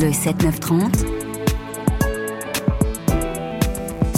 Le 0.00 0.10
7-9-30 0.10 1.18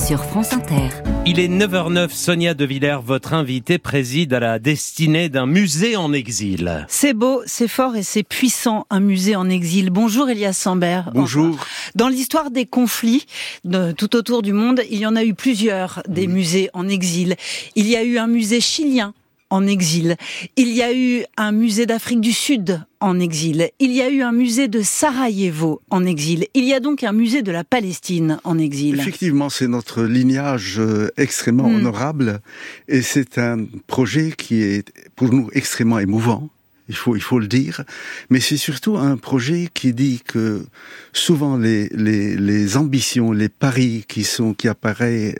sur 0.07 0.23
France 0.25 0.53
Inter. 0.53 0.91
Il 1.25 1.41
est 1.41 1.49
9h09, 1.49 2.11
Sonia 2.11 2.53
De 2.53 2.67
Villers, 2.67 2.99
votre 3.03 3.33
invitée, 3.33 3.79
préside 3.79 4.35
à 4.35 4.41
la 4.41 4.59
destinée 4.59 5.31
d'un 5.31 5.47
musée 5.47 5.97
en 5.97 6.13
exil. 6.13 6.85
C'est 6.89 7.15
beau, 7.15 7.41
c'est 7.47 7.69
fort 7.69 7.97
et 7.97 8.03
c'est 8.03 8.23
puissant, 8.23 8.87
un 8.91 9.01
musée 9.01 9.37
en 9.37 9.49
exil. 9.49 9.89
Bonjour 9.89 10.29
Elias 10.29 10.53
Sambert. 10.53 11.13
Bonjour. 11.15 11.57
Dans 11.95 12.09
l'histoire 12.09 12.51
des 12.51 12.67
conflits 12.67 13.25
de, 13.65 13.93
tout 13.93 14.17
autour 14.17 14.43
du 14.43 14.53
monde, 14.53 14.83
il 14.91 14.99
y 14.99 15.07
en 15.07 15.17
a 15.17 15.25
eu 15.25 15.33
plusieurs 15.33 16.03
des 16.09 16.27
musées 16.27 16.69
en 16.75 16.89
exil. 16.89 17.37
Il 17.75 17.89
y 17.89 17.97
a 17.97 18.05
eu 18.05 18.19
un 18.19 18.27
musée 18.27 18.61
chilien 18.61 19.15
en 19.51 19.67
exil. 19.67 20.17
Il 20.57 20.69
y 20.69 20.83
a 20.83 20.93
eu 20.95 21.25
un 21.37 21.53
musée 21.53 21.87
d'Afrique 21.87 22.21
du 22.21 22.33
Sud 22.33 22.81
en 23.01 23.19
exil. 23.21 23.71
Il 23.79 23.93
y 23.93 24.03
a 24.03 24.11
eu 24.11 24.23
un 24.23 24.33
musée 24.33 24.69
de 24.69 24.83
Sarajevo 24.83 25.81
en 25.91 26.05
exil. 26.05 26.47
Il 26.55 26.65
y 26.65 26.75
a 26.75 26.81
donc 26.81 27.03
un 27.05 27.13
musée 27.13 27.43
de 27.43 27.53
la 27.53 27.65
Palestine 27.65 28.39
en 28.45 28.59
exil. 28.59 28.99
Effectivement, 29.01 29.49
c'est 29.49 29.69
notre 29.69 30.03
lignage 30.05 30.77
euh, 30.79 31.11
extrêmement 31.17 31.69
Hmm. 31.69 31.77
honorable 31.77 32.41
et 32.89 33.03
c'est 33.03 33.39
un 33.39 33.67
projet 33.87 34.33
qui 34.37 34.63
est 34.63 34.93
pour 35.17 35.33
nous 35.33 35.49
extrêmement 35.53 35.99
émouvant. 35.99 36.49
Il 36.91 36.97
faut, 36.97 37.15
il 37.15 37.23
faut 37.23 37.39
le 37.39 37.47
dire, 37.47 37.85
mais 38.31 38.41
c'est 38.41 38.57
surtout 38.57 38.99
un 38.99 39.17
projet 39.17 39.69
qui 39.73 39.95
dit 39.95 40.21
que 40.27 40.67
souvent 41.13 41.57
les, 41.57 41.89
les, 41.91 42.35
les 42.37 42.77
ambitions, 42.77 43.31
les 43.31 43.49
paris 43.49 44.05
qui 44.09 44.25
sont 44.25 44.55
qui 44.55 44.67
apparaissent, 44.67 45.37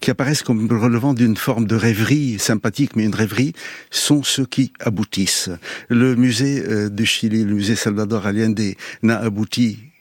qui 0.00 0.12
apparaissent 0.12 0.44
comme 0.44 0.68
relevant 0.70 1.12
d'une 1.12 1.36
forme 1.36 1.66
de 1.66 1.74
rêverie 1.74 2.38
sympathique, 2.38 2.94
mais 2.94 3.04
une 3.04 3.16
rêverie, 3.16 3.52
sont 3.90 4.22
ceux 4.22 4.46
qui 4.46 4.72
aboutissent. 4.78 5.50
Le 5.88 6.14
musée 6.14 6.62
euh, 6.64 6.88
du 6.88 7.04
Chili, 7.04 7.44
le 7.44 7.54
musée 7.54 7.74
Salvador 7.74 8.24
Allende, 8.24 8.60
n'a 9.02 9.18
abouti 9.18 9.91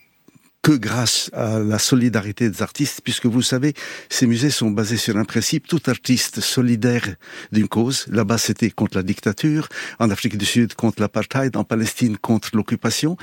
que 0.61 0.73
grâce 0.73 1.29
à 1.33 1.59
la 1.59 1.79
solidarité 1.79 2.49
des 2.49 2.61
artistes, 2.61 3.02
puisque 3.03 3.25
vous 3.25 3.41
savez, 3.41 3.73
ces 4.09 4.27
musées 4.27 4.52
sont 4.52 4.69
basés 4.69 4.97
sur 4.97 5.17
un 5.17 5.25
principe, 5.25 5.67
tout 5.67 5.81
artiste 5.88 6.39
solidaire 6.39 7.16
d'une 7.52 7.67
cause. 7.67 8.05
Là-bas, 8.09 8.38
c'était 8.38 8.69
contre 8.69 8.97
la 8.97 9.03
dictature, 9.03 9.69
en 9.99 10.11
Afrique 10.11 10.38
du 10.38 10.45
Sud 10.45 10.75
contre 10.75 11.02
l'apartheid, 11.02 11.58
en 11.58 11.63
Palestine 11.63 12.17
contre 12.17 12.49
l'occupation. 12.53 13.17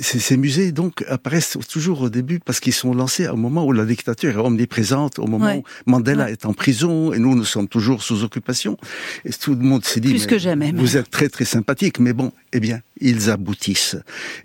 Ces 0.00 0.36
musées 0.36 0.72
donc 0.72 1.04
apparaissent 1.08 1.56
toujours 1.70 2.02
au 2.02 2.10
début 2.10 2.40
parce 2.40 2.60
qu'ils 2.60 2.72
sont 2.72 2.92
lancés 2.94 3.28
au 3.28 3.36
moment 3.36 3.64
où 3.64 3.72
la 3.72 3.84
dictature 3.84 4.30
est 4.30 4.36
omniprésente, 4.40 5.18
au 5.18 5.26
moment 5.26 5.46
Ouais. 5.46 5.58
où 5.58 5.90
Mandela 5.90 6.24
Ouais. 6.24 6.32
est 6.32 6.46
en 6.46 6.52
prison 6.52 7.12
et 7.12 7.18
nous 7.18 7.34
nous 7.34 7.44
sommes 7.44 7.68
toujours 7.68 8.02
sous 8.02 8.24
occupation. 8.24 8.76
Et 9.24 9.30
tout 9.32 9.54
le 9.54 9.62
monde 9.62 9.84
s'est 9.84 10.00
dit 10.00 10.10
Plus 10.10 10.26
que 10.26 10.38
jamais. 10.38 10.72
Vous 10.72 10.96
êtes 10.96 11.10
très 11.10 11.28
très 11.28 11.44
sympathique, 11.44 11.98
mais 12.00 12.12
bon, 12.12 12.32
eh 12.52 12.60
bien, 12.60 12.80
ils 13.00 13.30
aboutissent. 13.30 13.96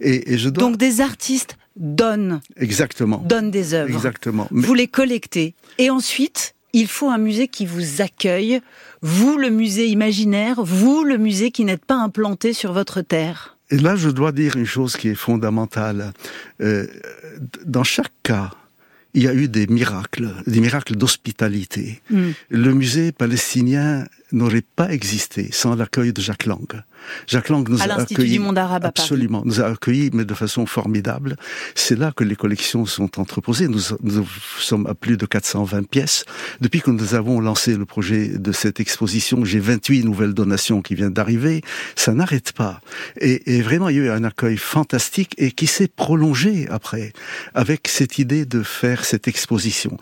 Et, 0.01 0.33
et 0.33 0.37
je 0.37 0.49
dois 0.49 0.63
Donc 0.67 0.77
des 0.77 1.01
artistes 1.01 1.57
donnent, 1.75 2.41
exactement, 2.57 3.17
donnent 3.27 3.51
des 3.51 3.73
œuvres. 3.73 3.93
exactement. 3.95 4.47
Mais- 4.51 4.65
Vous 4.65 4.73
les 4.73 4.87
collectez. 4.87 5.55
Et 5.79 5.89
ensuite, 5.89 6.53
il 6.73 6.87
faut 6.87 7.09
un 7.09 7.17
musée 7.17 7.47
qui 7.47 7.65
vous 7.65 8.01
accueille. 8.01 8.61
Vous, 9.01 9.37
le 9.37 9.49
musée 9.49 9.87
imaginaire, 9.87 10.63
vous, 10.63 11.03
le 11.03 11.17
musée 11.17 11.51
qui 11.51 11.65
n'êtes 11.65 11.85
pas 11.85 11.95
implanté 11.95 12.53
sur 12.53 12.71
votre 12.73 13.01
terre. 13.01 13.54
Et 13.71 13.77
là, 13.77 13.95
je 13.95 14.09
dois 14.09 14.31
dire 14.31 14.55
une 14.55 14.65
chose 14.65 14.95
qui 14.95 15.09
est 15.09 15.15
fondamentale. 15.15 16.13
Euh, 16.61 16.85
dans 17.65 17.83
chaque 17.83 18.13
cas, 18.23 18.51
il 19.15 19.23
y 19.23 19.27
a 19.27 19.33
eu 19.33 19.47
des 19.47 19.65
miracles, 19.67 20.29
des 20.45 20.59
miracles 20.59 20.95
d'hospitalité. 20.95 22.01
Hmm. 22.09 22.31
Le 22.49 22.73
musée 22.73 23.11
palestinien 23.11 24.05
n'aurait 24.35 24.63
pas 24.75 24.91
existé 24.91 25.49
sans 25.51 25.75
l'accueil 25.75 26.13
de 26.13 26.21
Jacques 26.21 26.45
Lang. 26.45 26.83
Jacques 27.27 27.49
Lang 27.49 27.67
nous 27.67 27.81
À 27.81 27.85
a 27.85 28.01
accueillis 28.01 28.33
du 28.33 28.39
monde 28.39 28.57
arabe 28.57 28.85
à 28.85 28.91
Paris. 28.91 29.03
absolument, 29.03 29.41
nous 29.45 29.61
a 29.61 29.65
accueillis 29.65 30.09
mais 30.13 30.25
de 30.25 30.33
façon 30.33 30.65
formidable. 30.65 31.37
C'est 31.75 31.97
là 31.97 32.11
que 32.15 32.23
les 32.23 32.35
collections 32.35 32.85
sont 32.85 33.19
entreposées. 33.19 33.67
Nous, 33.67 33.81
nous 34.01 34.27
sommes 34.59 34.87
à 34.87 34.93
plus 34.93 35.17
de 35.17 35.25
420 35.25 35.87
pièces. 35.87 36.25
Depuis 36.61 36.81
que 36.81 36.91
nous 36.91 37.15
avons 37.15 37.39
lancé 37.39 37.75
le 37.75 37.85
projet 37.85 38.27
de 38.27 38.51
cette 38.51 38.79
exposition, 38.79 39.45
j'ai 39.45 39.59
28 39.59 40.03
nouvelles 40.03 40.33
donations 40.33 40.81
qui 40.81 40.95
viennent 40.95 41.13
d'arriver. 41.13 41.61
Ça 41.95 42.13
n'arrête 42.13 42.51
pas. 42.51 42.81
Et, 43.19 43.57
et 43.57 43.61
vraiment, 43.61 43.89
il 43.89 43.97
y 43.97 43.99
a 43.99 44.03
eu 44.03 44.09
un 44.09 44.23
accueil 44.23 44.57
fantastique 44.57 45.33
et 45.37 45.51
qui 45.51 45.67
s'est 45.67 45.87
prolongé 45.87 46.67
après 46.69 47.13
avec 47.53 47.87
cette 47.87 48.19
idée 48.19 48.45
de 48.45 48.63
faire 48.63 49.05
cette 49.05 49.27
exposition. 49.27 49.97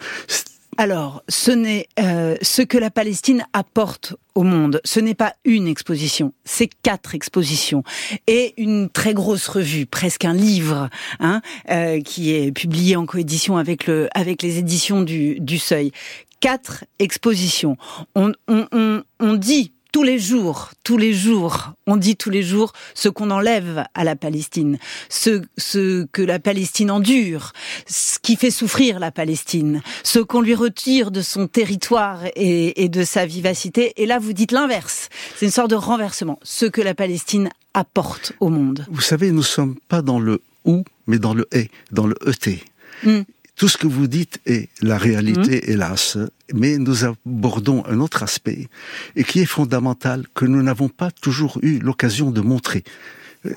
Alors, 0.77 1.23
ce 1.29 1.51
n'est 1.51 1.87
euh, 1.99 2.35
ce 2.41 2.61
que 2.61 2.77
la 2.77 2.89
Palestine 2.89 3.45
apporte 3.53 4.15
au 4.35 4.43
monde. 4.43 4.81
Ce 4.83 4.99
n'est 4.99 5.13
pas 5.13 5.35
une 5.45 5.67
exposition, 5.67 6.33
c'est 6.43 6.69
quatre 6.81 7.13
expositions 7.15 7.83
et 8.27 8.53
une 8.57 8.89
très 8.89 9.13
grosse 9.13 9.47
revue, 9.47 9.85
presque 9.85 10.25
un 10.25 10.33
livre, 10.33 10.89
hein, 11.19 11.41
euh, 11.69 12.01
qui 12.01 12.33
est 12.33 12.51
publié 12.51 12.95
en 12.95 13.05
coédition 13.05 13.57
avec 13.57 13.85
le 13.85 14.09
avec 14.15 14.41
les 14.41 14.57
éditions 14.57 15.01
du, 15.01 15.39
du 15.39 15.59
Seuil. 15.59 15.91
Quatre 16.39 16.83
expositions. 16.99 17.77
On, 18.15 18.33
on, 18.47 18.67
on, 18.71 19.03
on 19.19 19.33
dit 19.35 19.71
tous 19.93 20.03
les 20.03 20.17
jours, 20.17 20.71
tous 20.83 20.97
les 20.97 21.13
jours, 21.13 21.73
on 21.85 21.97
dit 21.97 22.17
tous 22.17 22.31
les 22.31 22.41
jours 22.41 22.73
ce 22.95 23.09
qu'on 23.09 23.29
enlève 23.29 23.85
à 23.93 24.03
la 24.03 24.15
Palestine, 24.15 24.79
ce, 25.07 25.43
ce 25.57 26.05
que 26.11 26.23
la 26.23 26.39
Palestine 26.39 26.89
endure, 26.89 27.53
ce 27.85 28.17
qui 28.17 28.35
fait 28.35 28.49
souffrir 28.49 28.99
la 28.99 29.11
Palestine, 29.11 29.83
ce 30.03 30.17
qu'on 30.17 30.41
lui 30.41 30.55
retire 30.55 31.11
de 31.11 31.21
son 31.21 31.47
territoire 31.47 32.21
et, 32.35 32.83
et 32.83 32.89
de 32.89 33.03
sa 33.03 33.27
vivacité. 33.27 33.93
Et 33.97 34.07
là, 34.07 34.17
vous 34.17 34.33
dites 34.33 34.51
l'inverse. 34.51 35.09
C'est 35.37 35.45
une 35.45 35.51
sorte 35.51 35.69
de 35.69 35.75
renversement. 35.75 36.39
Ce 36.41 36.65
que 36.65 36.81
la 36.81 36.95
Palestine 36.95 37.49
apporte 37.75 38.33
au 38.39 38.49
monde. 38.49 38.87
Vous 38.89 39.01
savez, 39.01 39.31
nous 39.31 39.43
sommes 39.43 39.75
pas 39.89 40.01
dans 40.01 40.19
le 40.19 40.41
ou, 40.65 40.83
mais 41.05 41.19
dans 41.19 41.35
le 41.35 41.47
et, 41.51 41.69
dans 41.91 42.07
le 42.07 42.15
et. 42.47 42.59
Mm. 43.03 43.21
Tout 43.55 43.67
ce 43.67 43.77
que 43.77 43.87
vous 43.87 44.07
dites 44.07 44.39
est 44.45 44.69
la 44.81 44.97
réalité, 44.97 45.71
hélas, 45.71 46.17
mais 46.53 46.77
nous 46.77 47.05
abordons 47.05 47.85
un 47.85 47.99
autre 47.99 48.23
aspect, 48.23 48.67
et 49.15 49.23
qui 49.23 49.41
est 49.41 49.45
fondamental, 49.45 50.25
que 50.33 50.45
nous 50.45 50.63
n'avons 50.63 50.89
pas 50.89 51.11
toujours 51.11 51.59
eu 51.61 51.79
l'occasion 51.79 52.31
de 52.31 52.41
montrer. 52.41 52.83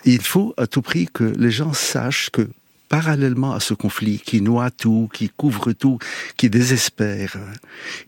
Il 0.05 0.23
faut 0.23 0.53
à 0.59 0.67
tout 0.67 0.83
prix 0.83 1.09
que 1.13 1.25
les 1.25 1.51
gens 1.51 1.73
sachent 1.73 2.31
que 2.31 2.49
parallèlement 2.89 3.53
à 3.53 3.61
ce 3.61 3.75
conflit 3.75 4.19
qui 4.19 4.41
noie 4.41 4.71
tout, 4.71 5.09
qui 5.13 5.29
couvre 5.29 5.73
tout, 5.73 5.99
qui 6.37 6.51
désespère, 6.51 7.37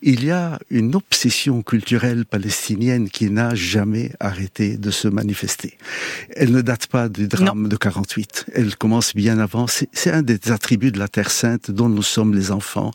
il 0.02 0.24
y 0.24 0.30
a 0.30 0.58
une 0.70 0.94
obsession 0.94 1.62
culturelle 1.62 2.24
palestinienne 2.24 3.10
qui 3.10 3.30
n'a 3.30 3.54
jamais 3.54 4.12
arrêté 4.20 4.76
de 4.76 4.90
se 4.90 5.08
manifester. 5.08 5.76
Elle 6.36 6.52
ne 6.52 6.62
date 6.62 6.86
pas 6.86 7.08
du 7.08 7.28
drame 7.28 7.68
de 7.68 7.76
48. 7.76 8.46
Elle 8.54 8.76
commence 8.76 9.14
bien 9.14 9.38
avant. 9.38 9.66
C'est 9.66 9.88
c'est 9.92 10.10
un 10.12 10.22
des 10.22 10.52
attributs 10.52 10.92
de 10.92 10.98
la 10.98 11.08
Terre 11.08 11.30
Sainte 11.30 11.70
dont 11.70 11.88
nous 11.88 12.02
sommes 12.02 12.34
les 12.34 12.50
enfants. 12.50 12.92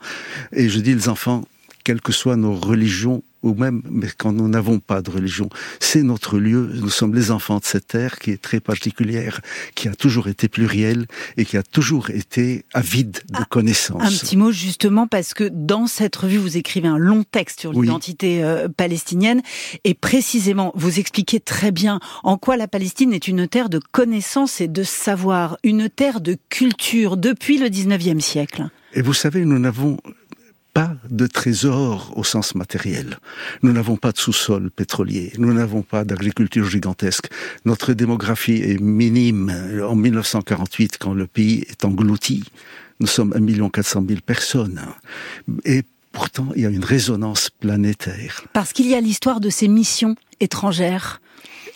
Et 0.54 0.70
je 0.70 0.80
dis 0.80 0.96
les 0.96 1.10
enfants, 1.10 1.44
quelles 1.84 2.02
que 2.02 2.12
soient 2.12 2.36
nos 2.36 2.54
religions, 2.54 3.24
ou 3.44 3.54
même 3.54 3.82
mais 3.90 4.08
quand 4.18 4.32
nous 4.32 4.48
n'avons 4.48 4.80
pas 4.80 5.02
de 5.02 5.12
religion. 5.12 5.50
C'est 5.80 6.02
notre 6.02 6.40
lieu, 6.40 6.70
nous 6.74 6.90
sommes 6.90 7.14
les 7.14 7.30
enfants 7.30 7.60
de 7.60 7.66
cette 7.66 7.88
terre 7.88 8.18
qui 8.20 8.32
est 8.32 8.42
très 8.42 8.60
particulière, 8.60 9.42
qui 9.76 9.88
a 9.88 9.96
toujours 9.96 10.28
été 10.28 10.48
plurielle 10.48 11.06
et 11.38 11.46
qui 11.46 11.58
a 11.58 11.64
toujours 11.64 12.10
été 12.10 12.66
avide 12.74 13.20
de 13.30 13.44
connaissances. 13.50 14.02
Un 14.02 14.12
petit 14.12 14.38
mot 14.38 14.52
justement 14.52 15.08
parce 15.08 15.34
que 15.34 15.50
dans 15.52 15.88
cette 15.88 16.16
revue, 16.16 16.38
vous 16.38 16.58
écrivez 16.58 16.88
un 16.88 16.98
long 16.98 17.24
texte 17.24 17.62
sur 17.62 17.74
l'identité 17.74 18.44
euh, 18.44 18.70
palestinienne 18.70 19.42
et 19.84 19.94
précisément, 19.94 20.72
vous 20.76 21.00
expliquez 21.00 21.40
très 21.40 21.72
bien 21.72 22.00
en 22.24 22.38
quoi 22.38 22.58
la 22.58 22.68
Palestine 22.68 23.14
est 23.14 23.28
une 23.28 23.48
terre 23.48 23.70
de 23.70 23.80
connaissance 23.92 24.62
et 24.62 24.68
de 24.68 24.84
savoir, 24.84 25.58
une 25.64 25.90
terre 25.90 26.22
de 26.22 26.38
culture 26.50 27.18
depuis 27.18 27.58
le 27.58 27.68
19e 27.68 28.20
siècle. 28.20 28.70
Et 28.96 29.02
vous 29.02 29.14
savez, 29.14 29.44
nous 29.44 29.58
n'avons 29.58 29.98
pas 30.74 30.96
de 31.10 31.28
trésor 31.28 32.12
au 32.16 32.24
sens 32.24 32.56
matériel. 32.56 33.20
Nous 33.62 33.72
n'avons 33.72 33.96
pas 33.96 34.12
de 34.12 34.18
sous-sol 34.18 34.72
pétrolier. 34.72 35.32
Nous 35.38 35.54
n'avons 35.54 35.84
pas 35.84 36.04
d'agriculture 36.04 36.70
gigantesque. 36.70 37.30
Notre 37.66 37.94
démographie 37.94 38.62
est 38.64 38.82
minime. 38.82 39.54
En 39.88 39.96
1948, 39.96 40.98
quand 40.98 41.14
le 41.14 41.28
pays 41.28 41.66
est 41.70 41.86
englouti, 41.86 42.44
nous 43.00 43.08
sommes 43.08 43.34
1 43.36 43.70
400 43.70 44.04
000 44.08 44.22
personnes. 44.26 44.82
Et 45.66 45.84
pourtant, 46.12 46.50
il 46.56 46.64
y 46.64 46.66
a 46.66 46.70
une 46.70 46.86
résonance 46.86 47.50
planétaire. 47.50 48.44
Parce 48.54 48.74
qu'il 48.74 48.88
y 48.88 48.96
a 48.96 49.02
l'histoire 49.02 49.40
de 49.40 49.50
ces 49.50 49.68
missions 49.68 50.16
étrangères. 50.40 51.22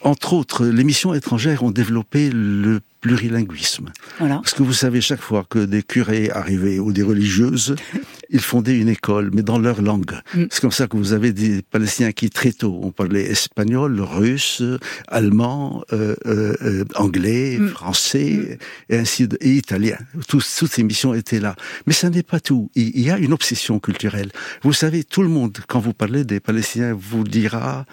Entre 0.04 0.34
autres, 0.34 0.66
les 0.66 0.84
missions 0.84 1.14
étrangères 1.14 1.64
ont 1.64 1.72
développé 1.72 2.30
le 2.32 2.82
plurilinguisme. 3.02 3.92
Voilà. 4.20 4.36
Parce 4.36 4.54
que 4.54 4.64
vous 4.64 4.74
savez, 4.74 5.02
chaque 5.02 5.22
fois 5.22 5.46
que 5.50 5.60
des 5.60 5.84
curés 5.84 6.30
arrivaient 6.32 6.80
ou 6.80 6.92
des 6.92 7.04
religieuses, 7.04 7.76
ils 8.30 8.42
fondaient 8.42 8.78
une 8.78 8.90
école, 8.90 9.32
mais 9.34 9.44
dans 9.44 9.60
leur 9.60 9.82
langue. 9.82 10.14
Mm. 10.34 10.46
C'est 10.50 10.62
comme 10.62 10.72
ça 10.72 10.88
que 10.88 10.98
vous 10.98 11.14
avez 11.14 11.34
des 11.34 11.62
Palestiniens 11.62 12.12
qui, 12.12 12.30
très 12.30 12.52
tôt, 12.52 12.80
ont 12.82 12.92
parlé 12.92 13.22
espagnol, 13.22 14.00
russe, 14.02 14.62
allemand, 15.08 15.84
euh, 15.94 16.16
euh, 16.26 16.56
euh, 16.62 16.86
anglais, 16.96 17.58
Mm. 17.58 17.70
français, 17.70 18.60
et 18.90 18.98
ainsi 18.98 19.28
de, 19.28 19.38
et 19.42 19.52
italien. 19.52 19.98
Tous, 20.28 20.58
toutes 20.58 20.72
ces 20.72 20.84
missions 20.84 21.14
étaient 21.14 21.40
là. 21.40 21.56
Mais 21.86 21.94
ça 21.94 22.10
n'est 22.10 22.24
pas 22.24 22.40
tout. 22.40 22.70
Il 22.76 23.00
y 23.00 23.12
a 23.12 23.18
une 23.18 23.34
obsession 23.34 23.80
culturelle. 23.80 24.32
Vous 24.64 24.74
savez, 24.74 25.04
tout 25.04 25.22
le 25.22 25.30
monde, 25.30 25.58
quand 25.68 25.80
vous 25.80 25.94
parlez 25.94 26.24
des 26.24 26.40
Palestiniens, 26.40 26.94
vous 26.98 27.24
dira, 27.24 27.86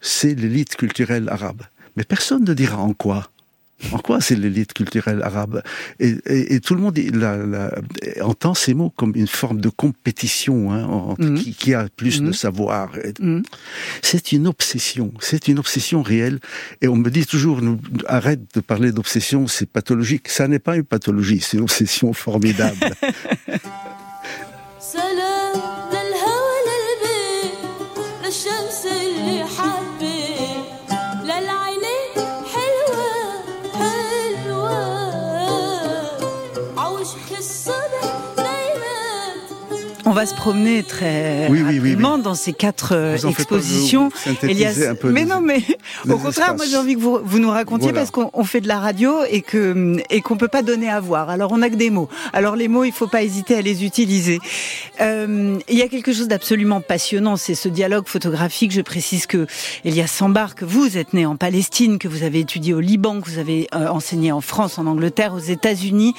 c'est 0.00 0.34
l'élite 0.34 0.76
culturelle 0.76 1.28
arabe. 1.28 1.62
Mais 1.96 2.04
personne 2.04 2.44
ne 2.44 2.54
dira 2.54 2.78
en 2.78 2.94
quoi. 2.94 3.30
En 3.90 3.98
quoi 3.98 4.20
c'est 4.20 4.36
l'élite 4.36 4.74
culturelle 4.74 5.22
arabe 5.22 5.62
et, 5.98 6.14
et, 6.26 6.54
et, 6.54 6.60
tout 6.60 6.74
le 6.74 6.80
monde 6.80 6.98
la, 7.12 7.36
la, 7.36 7.72
entend 8.22 8.54
ces 8.54 8.74
mots 8.74 8.90
comme 8.90 9.12
une 9.16 9.26
forme 9.26 9.60
de 9.60 9.68
compétition 9.68 10.72
hein, 10.72 10.84
entre 10.84 11.24
mmh. 11.24 11.38
qui, 11.38 11.54
qui, 11.54 11.74
a 11.74 11.88
plus 11.96 12.20
mmh. 12.20 12.26
de 12.26 12.32
savoir. 12.32 12.92
Mmh. 13.20 13.40
C'est 14.02 14.32
une 14.32 14.46
obsession, 14.46 15.12
c'est 15.20 15.48
une 15.48 15.58
obsession 15.58 16.02
réelle. 16.02 16.38
Et 16.80 16.88
on 16.88 16.96
me 16.96 17.10
dit 17.10 17.26
toujours, 17.26 17.62
nous, 17.62 17.78
arrête 18.06 18.54
de 18.54 18.60
parler 18.60 18.92
d'obsession, 18.92 19.46
c'est 19.46 19.66
pathologique. 19.66 20.28
Ça 20.28 20.48
n'est 20.48 20.58
pas 20.58 20.76
une 20.76 20.84
pathologie, 20.84 21.40
c'est 21.40 21.56
une 21.56 21.64
obsession 21.64 22.12
formidable. 22.12 22.78
On 40.12 40.14
va 40.14 40.26
se 40.26 40.34
promener 40.34 40.82
très 40.82 41.46
rapidement 41.46 42.18
dans 42.18 42.34
ces 42.34 42.52
quatre 42.52 42.94
euh, 42.94 43.16
expositions. 43.16 44.10
mais 45.04 45.24
non, 45.24 45.40
mais 45.40 45.62
au 46.06 46.18
contraire, 46.18 46.54
moi 46.54 46.66
j'ai 46.70 46.76
envie 46.76 46.96
que 46.96 47.00
vous, 47.00 47.20
vous 47.24 47.38
nous 47.38 47.48
racontiez 47.48 47.94
parce 47.94 48.10
qu'on 48.10 48.44
fait 48.44 48.60
de 48.60 48.68
la 48.68 48.78
radio 48.78 49.14
et 49.30 49.40
que 49.40 49.96
et 50.10 50.20
qu'on 50.20 50.36
peut 50.36 50.48
pas 50.48 50.60
donner 50.60 50.90
à 50.90 51.00
voir. 51.00 51.30
Alors 51.30 51.50
on 51.52 51.62
a 51.62 51.70
que 51.70 51.76
des 51.76 51.88
mots. 51.88 52.10
Alors 52.34 52.56
les 52.56 52.68
mots, 52.68 52.84
il 52.84 52.92
faut 52.92 53.06
pas 53.06 53.22
hésiter 53.22 53.54
à 53.54 53.62
les 53.62 53.86
utiliser. 53.86 54.38
Euh, 55.00 55.58
il 55.66 55.78
y 55.78 55.82
a 55.82 55.88
quelque 55.88 56.12
chose 56.12 56.28
d'absolument 56.28 56.82
passionnant, 56.82 57.38
c'est 57.38 57.54
ce 57.54 57.70
dialogue 57.70 58.06
photographique. 58.06 58.72
Je 58.72 58.82
précise 58.82 59.26
que 59.26 59.46
Elias 59.86 60.08
Sambar, 60.08 60.54
que 60.56 60.66
vous 60.66 60.98
êtes 60.98 61.14
né 61.14 61.24
en 61.24 61.36
Palestine, 61.36 61.98
que 61.98 62.08
vous 62.08 62.22
avez 62.22 62.40
étudié 62.40 62.74
au 62.74 62.80
Liban, 62.80 63.22
que 63.22 63.30
vous 63.30 63.38
avez 63.38 63.66
euh, 63.74 63.88
enseigné 63.88 64.30
en 64.30 64.42
France, 64.42 64.78
en 64.78 64.86
Angleterre, 64.86 65.32
aux 65.32 65.38
États-Unis, 65.38 66.12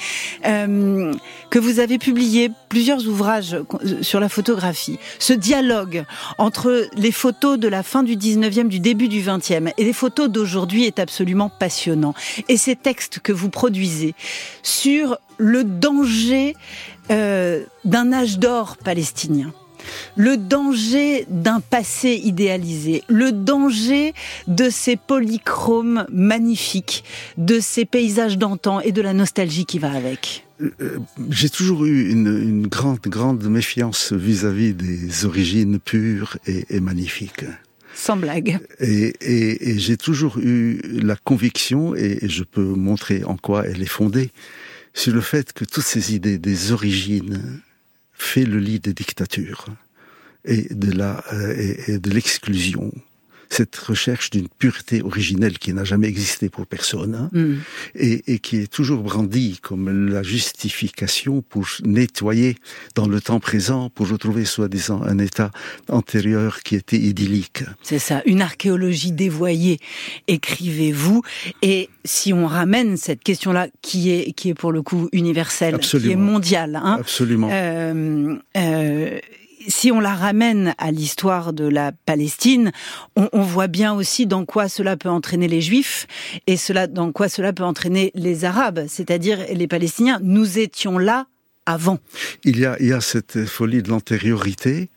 euh, 0.46 1.12
que 1.50 1.60
vous 1.60 1.78
avez 1.78 1.98
publié 1.98 2.50
plusieurs 2.68 3.06
ouvrages 3.06 3.56
sur 4.02 4.20
la 4.20 4.28
photographie, 4.28 4.98
ce 5.18 5.32
dialogue 5.32 6.04
entre 6.38 6.88
les 6.96 7.12
photos 7.12 7.58
de 7.58 7.68
la 7.68 7.82
fin 7.82 8.02
du 8.02 8.16
19e, 8.16 8.68
du 8.68 8.80
début 8.80 9.08
du 9.08 9.22
20e 9.22 9.72
et 9.76 9.84
les 9.84 9.92
photos 9.92 10.28
d'aujourd'hui 10.28 10.84
est 10.84 10.98
absolument 10.98 11.48
passionnant. 11.48 12.14
Et 12.48 12.56
ces 12.56 12.76
textes 12.76 13.18
que 13.20 13.32
vous 13.32 13.50
produisez 13.50 14.14
sur 14.62 15.18
le 15.38 15.64
danger 15.64 16.54
euh, 17.10 17.64
d'un 17.84 18.12
âge 18.12 18.38
d'or 18.38 18.76
palestinien, 18.76 19.52
le 20.16 20.36
danger 20.36 21.26
d'un 21.28 21.60
passé 21.60 22.20
idéalisé, 22.22 23.02
le 23.08 23.32
danger 23.32 24.14
de 24.46 24.70
ces 24.70 24.96
polychromes 24.96 26.06
magnifiques, 26.10 27.04
de 27.38 27.60
ces 27.60 27.84
paysages 27.84 28.38
d'antan 28.38 28.80
et 28.80 28.92
de 28.92 29.02
la 29.02 29.12
nostalgie 29.12 29.64
qui 29.66 29.78
va 29.78 29.92
avec. 29.92 30.44
Euh, 30.60 30.70
euh, 30.80 30.98
j'ai 31.30 31.50
toujours 31.50 31.84
eu 31.84 32.10
une, 32.10 32.66
grande, 32.66 33.00
grande 33.00 33.44
méfiance 33.44 34.12
vis-à-vis 34.12 34.74
des 34.74 35.24
origines 35.24 35.78
pures 35.78 36.36
et, 36.46 36.80
magnifiques. 36.80 37.44
Sans 37.94 38.16
blague. 38.16 38.58
Et, 38.80 39.14
j'ai 39.78 39.96
toujours 39.96 40.38
eu 40.38 40.80
la 40.84 41.16
conviction, 41.16 41.94
et, 41.94 42.18
je 42.22 42.44
peux 42.44 42.64
montrer 42.64 43.24
en 43.24 43.36
quoi 43.36 43.66
elle 43.66 43.82
est 43.82 43.86
fondée, 43.86 44.30
sur 44.92 45.12
le 45.12 45.20
fait 45.20 45.52
que 45.52 45.64
toutes 45.64 45.84
ces 45.84 46.14
idées 46.14 46.38
des 46.38 46.72
origines 46.72 47.60
fait 48.14 48.44
le 48.44 48.58
lit 48.58 48.80
des 48.80 48.94
dictatures 48.94 49.66
et 50.44 50.74
de 50.74 50.92
la 50.92 51.24
euh, 51.32 51.74
et 51.88 51.98
de 51.98 52.10
l'exclusion 52.10 52.92
cette 53.54 53.76
recherche 53.76 54.30
d'une 54.30 54.48
pureté 54.48 55.02
originelle 55.02 55.58
qui 55.58 55.72
n'a 55.72 55.84
jamais 55.84 56.08
existé 56.08 56.48
pour 56.48 56.66
personne, 56.66 57.14
hein, 57.14 57.30
mm. 57.32 57.54
et, 57.94 58.34
et, 58.34 58.38
qui 58.40 58.56
est 58.56 58.66
toujours 58.66 59.02
brandie 59.02 59.58
comme 59.62 60.08
la 60.08 60.22
justification 60.22 61.42
pour 61.42 61.66
nettoyer 61.84 62.56
dans 62.94 63.06
le 63.06 63.20
temps 63.20 63.40
présent, 63.40 63.90
pour 63.90 64.08
retrouver 64.08 64.44
soi-disant 64.44 65.02
un 65.02 65.18
état 65.18 65.50
antérieur 65.88 66.62
qui 66.62 66.74
était 66.74 66.98
idyllique. 66.98 67.62
C'est 67.82 67.98
ça, 67.98 68.22
une 68.26 68.42
archéologie 68.42 69.12
dévoyée, 69.12 69.78
écrivez-vous. 70.26 71.22
Et 71.62 71.88
si 72.04 72.32
on 72.32 72.46
ramène 72.46 72.96
cette 72.96 73.22
question-là, 73.22 73.68
qui 73.82 74.10
est, 74.10 74.32
qui 74.32 74.48
est 74.48 74.54
pour 74.54 74.72
le 74.72 74.82
coup 74.82 75.08
universelle, 75.12 75.78
qui 75.78 76.10
est 76.10 76.16
mondiale, 76.16 76.76
hein, 76.76 76.96
Absolument. 77.00 77.48
Euh, 77.52 78.36
euh, 78.56 79.18
si 79.68 79.90
on 79.90 80.00
la 80.00 80.14
ramène 80.14 80.74
à 80.78 80.90
l'histoire 80.90 81.52
de 81.52 81.66
la 81.66 81.92
Palestine, 81.92 82.72
on, 83.16 83.42
voit 83.42 83.66
bien 83.66 83.94
aussi 83.94 84.26
dans 84.26 84.44
quoi 84.44 84.68
cela 84.68 84.96
peut 84.96 85.08
entraîner 85.08 85.48
les 85.48 85.60
Juifs 85.60 86.06
et 86.46 86.56
dans 86.90 87.12
quoi 87.12 87.28
cela 87.28 87.52
peut 87.52 87.64
entraîner 87.64 88.10
les 88.14 88.44
Arabes, 88.44 88.86
c'est-à-dire 88.88 89.38
les 89.52 89.66
Palestiniens. 89.66 90.20
Nous 90.22 90.58
étions 90.58 90.98
là 90.98 91.26
avant. 91.66 91.98
Il 92.44 92.58
y 92.58 92.92
a 92.92 93.00
cette 93.00 93.44
folie 93.46 93.82
de 93.82 93.88
l'antériorité 93.88 94.90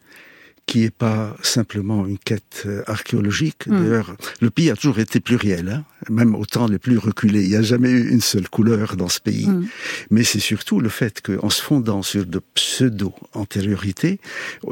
qui 0.67 0.83
est 0.83 0.91
pas 0.91 1.35
simplement 1.41 2.05
une 2.05 2.17
quête 2.17 2.63
euh, 2.65 2.83
archéologique. 2.87 3.67
Hmm. 3.67 3.79
D'ailleurs, 3.79 4.17
le 4.41 4.49
pays 4.49 4.69
a 4.69 4.75
toujours 4.75 4.99
été 4.99 5.21
pluriel, 5.21 5.69
hein, 5.69 5.85
même 6.09 6.35
au 6.35 6.45
temps 6.45 6.67
les 6.67 6.77
plus 6.77 6.97
reculés. 6.97 7.43
Il 7.43 7.49
n'y 7.49 7.55
a 7.55 7.61
jamais 7.61 7.89
eu 7.89 8.09
une 8.09 8.19
seule 8.19 8.49
couleur 8.49 8.97
dans 8.97 9.07
ce 9.07 9.21
pays. 9.21 9.47
Hmm. 9.47 9.65
Mais 10.11 10.25
c'est 10.25 10.39
surtout 10.39 10.81
le 10.81 10.89
fait 10.89 11.21
qu'en 11.21 11.49
se 11.49 11.61
fondant 11.61 12.03
sur 12.03 12.25
de 12.25 12.41
pseudo-antériorités, 12.53 14.19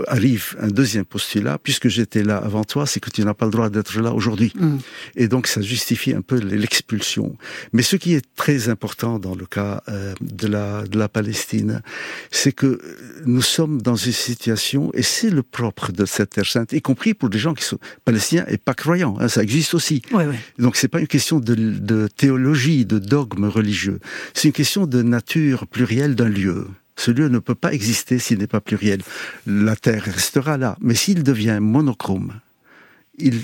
arrive 0.07 0.57
un 0.59 0.67
deuxième 0.67 1.05
postulat, 1.05 1.57
puisque 1.57 1.87
j'étais 1.87 2.23
là 2.23 2.37
avant 2.37 2.65
toi, 2.65 2.85
c'est 2.85 2.99
que 2.99 3.09
tu 3.09 3.23
n'as 3.23 3.33
pas 3.33 3.45
le 3.45 3.51
droit 3.51 3.69
d'être 3.69 3.99
là 4.01 4.13
aujourd'hui. 4.13 4.51
Hmm. 4.59 4.77
Et 5.15 5.29
donc 5.29 5.47
ça 5.47 5.61
justifie 5.61 6.13
un 6.13 6.21
peu 6.21 6.37
l'expulsion. 6.37 7.37
Mais 7.71 7.83
ce 7.83 7.95
qui 7.95 8.13
est 8.15 8.25
très 8.35 8.67
important 8.67 9.17
dans 9.17 9.33
le 9.33 9.45
cas 9.45 9.81
euh, 9.87 10.13
de, 10.19 10.47
la, 10.47 10.83
de 10.83 10.99
la 10.99 11.07
Palestine, 11.07 11.81
c'est 12.31 12.51
que 12.51 12.81
nous 13.25 13.41
sommes 13.41 13.81
dans 13.81 13.95
une 13.95 14.11
situation, 14.11 14.91
et 14.93 15.01
c'est 15.01 15.29
le 15.29 15.41
propre 15.41 15.84
de 15.91 16.05
cette 16.05 16.31
terre 16.31 16.45
sainte, 16.45 16.73
y 16.73 16.81
compris 16.81 17.13
pour 17.13 17.29
des 17.29 17.39
gens 17.39 17.53
qui 17.53 17.63
sont 17.63 17.79
palestiniens 18.03 18.45
et 18.47 18.57
pas 18.57 18.73
croyants. 18.73 19.17
Hein, 19.19 19.27
ça 19.27 19.43
existe 19.43 19.73
aussi. 19.73 20.01
Ouais, 20.11 20.25
ouais. 20.25 20.39
Donc 20.59 20.75
c'est 20.75 20.87
pas 20.87 20.99
une 20.99 21.07
question 21.07 21.39
de, 21.39 21.55
de 21.55 22.07
théologie, 22.07 22.85
de 22.85 22.99
dogme 22.99 23.45
religieux. 23.45 23.99
C'est 24.33 24.47
une 24.47 24.53
question 24.53 24.87
de 24.87 25.01
nature 25.01 25.67
plurielle 25.67 26.15
d'un 26.15 26.29
lieu. 26.29 26.67
Ce 26.97 27.11
lieu 27.11 27.27
ne 27.27 27.39
peut 27.39 27.55
pas 27.55 27.73
exister 27.73 28.19
s'il 28.19 28.39
n'est 28.39 28.47
pas 28.47 28.61
pluriel. 28.61 29.01
La 29.45 29.75
terre 29.75 30.03
restera 30.03 30.57
là, 30.57 30.77
mais 30.79 30.95
s'il 30.95 31.23
devient 31.23 31.59
monochrome, 31.61 32.39
il, 33.17 33.41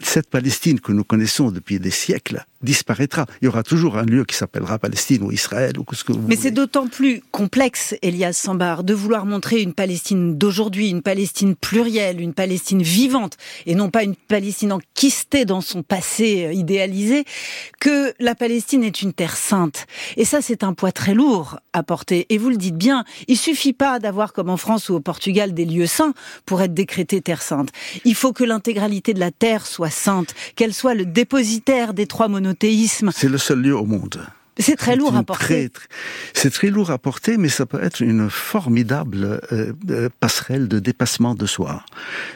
cette 0.00 0.28
Palestine 0.28 0.80
que 0.80 0.92
nous 0.92 1.04
connaissons 1.04 1.50
depuis 1.50 1.78
des 1.78 1.90
siècles 1.90 2.44
disparaîtra. 2.64 3.26
Il 3.40 3.44
y 3.44 3.48
aura 3.48 3.62
toujours 3.62 3.96
un 3.98 4.04
lieu 4.04 4.24
qui 4.24 4.36
s'appellera 4.36 4.78
Palestine 4.78 5.22
ou 5.22 5.32
Israël 5.32 5.72
ou 5.78 5.84
ce 5.94 6.04
que 6.04 6.12
vous 6.12 6.26
Mais 6.26 6.36
c'est 6.36 6.50
d'autant 6.50 6.86
plus 6.86 7.22
complexe, 7.30 7.94
Elias 8.02 8.32
Sambar, 8.32 8.84
de 8.84 8.94
vouloir 8.94 9.26
montrer 9.26 9.60
une 9.60 9.74
Palestine 9.74 10.36
d'aujourd'hui, 10.36 10.90
une 10.90 11.02
Palestine 11.02 11.54
plurielle, 11.54 12.20
une 12.20 12.34
Palestine 12.34 12.82
vivante, 12.82 13.36
et 13.66 13.74
non 13.74 13.90
pas 13.90 14.02
une 14.02 14.16
Palestine 14.16 14.72
enquistée 14.72 15.44
dans 15.44 15.60
son 15.60 15.82
passé 15.82 16.46
euh, 16.46 16.52
idéalisé, 16.52 17.24
que 17.80 18.14
la 18.18 18.34
Palestine 18.34 18.84
est 18.84 19.02
une 19.02 19.12
terre 19.12 19.36
sainte. 19.36 19.86
Et 20.16 20.24
ça, 20.24 20.40
c'est 20.42 20.64
un 20.64 20.72
poids 20.72 20.92
très 20.92 21.14
lourd 21.14 21.58
à 21.72 21.82
porter. 21.82 22.26
Et 22.30 22.38
vous 22.38 22.50
le 22.50 22.56
dites 22.56 22.76
bien, 22.76 23.04
il 23.28 23.36
suffit 23.36 23.72
pas 23.72 23.98
d'avoir, 23.98 24.32
comme 24.32 24.50
en 24.50 24.56
France 24.56 24.88
ou 24.88 24.94
au 24.94 25.00
Portugal, 25.00 25.54
des 25.54 25.64
lieux 25.64 25.86
saints 25.86 26.14
pour 26.46 26.62
être 26.62 26.74
décrété 26.74 27.20
terre 27.20 27.42
sainte. 27.42 27.70
Il 28.04 28.14
faut 28.14 28.32
que 28.32 28.44
l'intégralité 28.44 29.14
de 29.14 29.20
la 29.20 29.30
terre 29.30 29.66
soit 29.66 29.90
sainte, 29.90 30.34
qu'elle 30.56 30.74
soit 30.74 30.94
le 30.94 31.04
dépositaire 31.04 31.94
des 31.94 32.06
trois 32.06 32.28
monothéismes 32.54 33.10
c'est 33.12 33.28
le 33.28 33.38
seul 33.38 33.60
lieu 33.60 33.76
au 33.76 33.84
monde 33.84 34.24
c'est 34.58 34.76
très 34.76 34.96
lourd 34.96 35.16
à 35.16 35.22
porter. 35.22 35.70
C'est 36.32 36.50
très 36.50 36.70
lourd 36.70 36.90
à 36.90 36.98
porter, 36.98 37.36
mais 37.36 37.48
ça 37.48 37.66
peut 37.66 37.82
être 37.82 38.00
une 38.00 38.30
formidable 38.30 39.40
euh, 39.52 39.72
euh, 39.90 40.08
passerelle 40.20 40.68
de 40.68 40.78
dépassement 40.78 41.34
de 41.34 41.46
soi. 41.46 41.84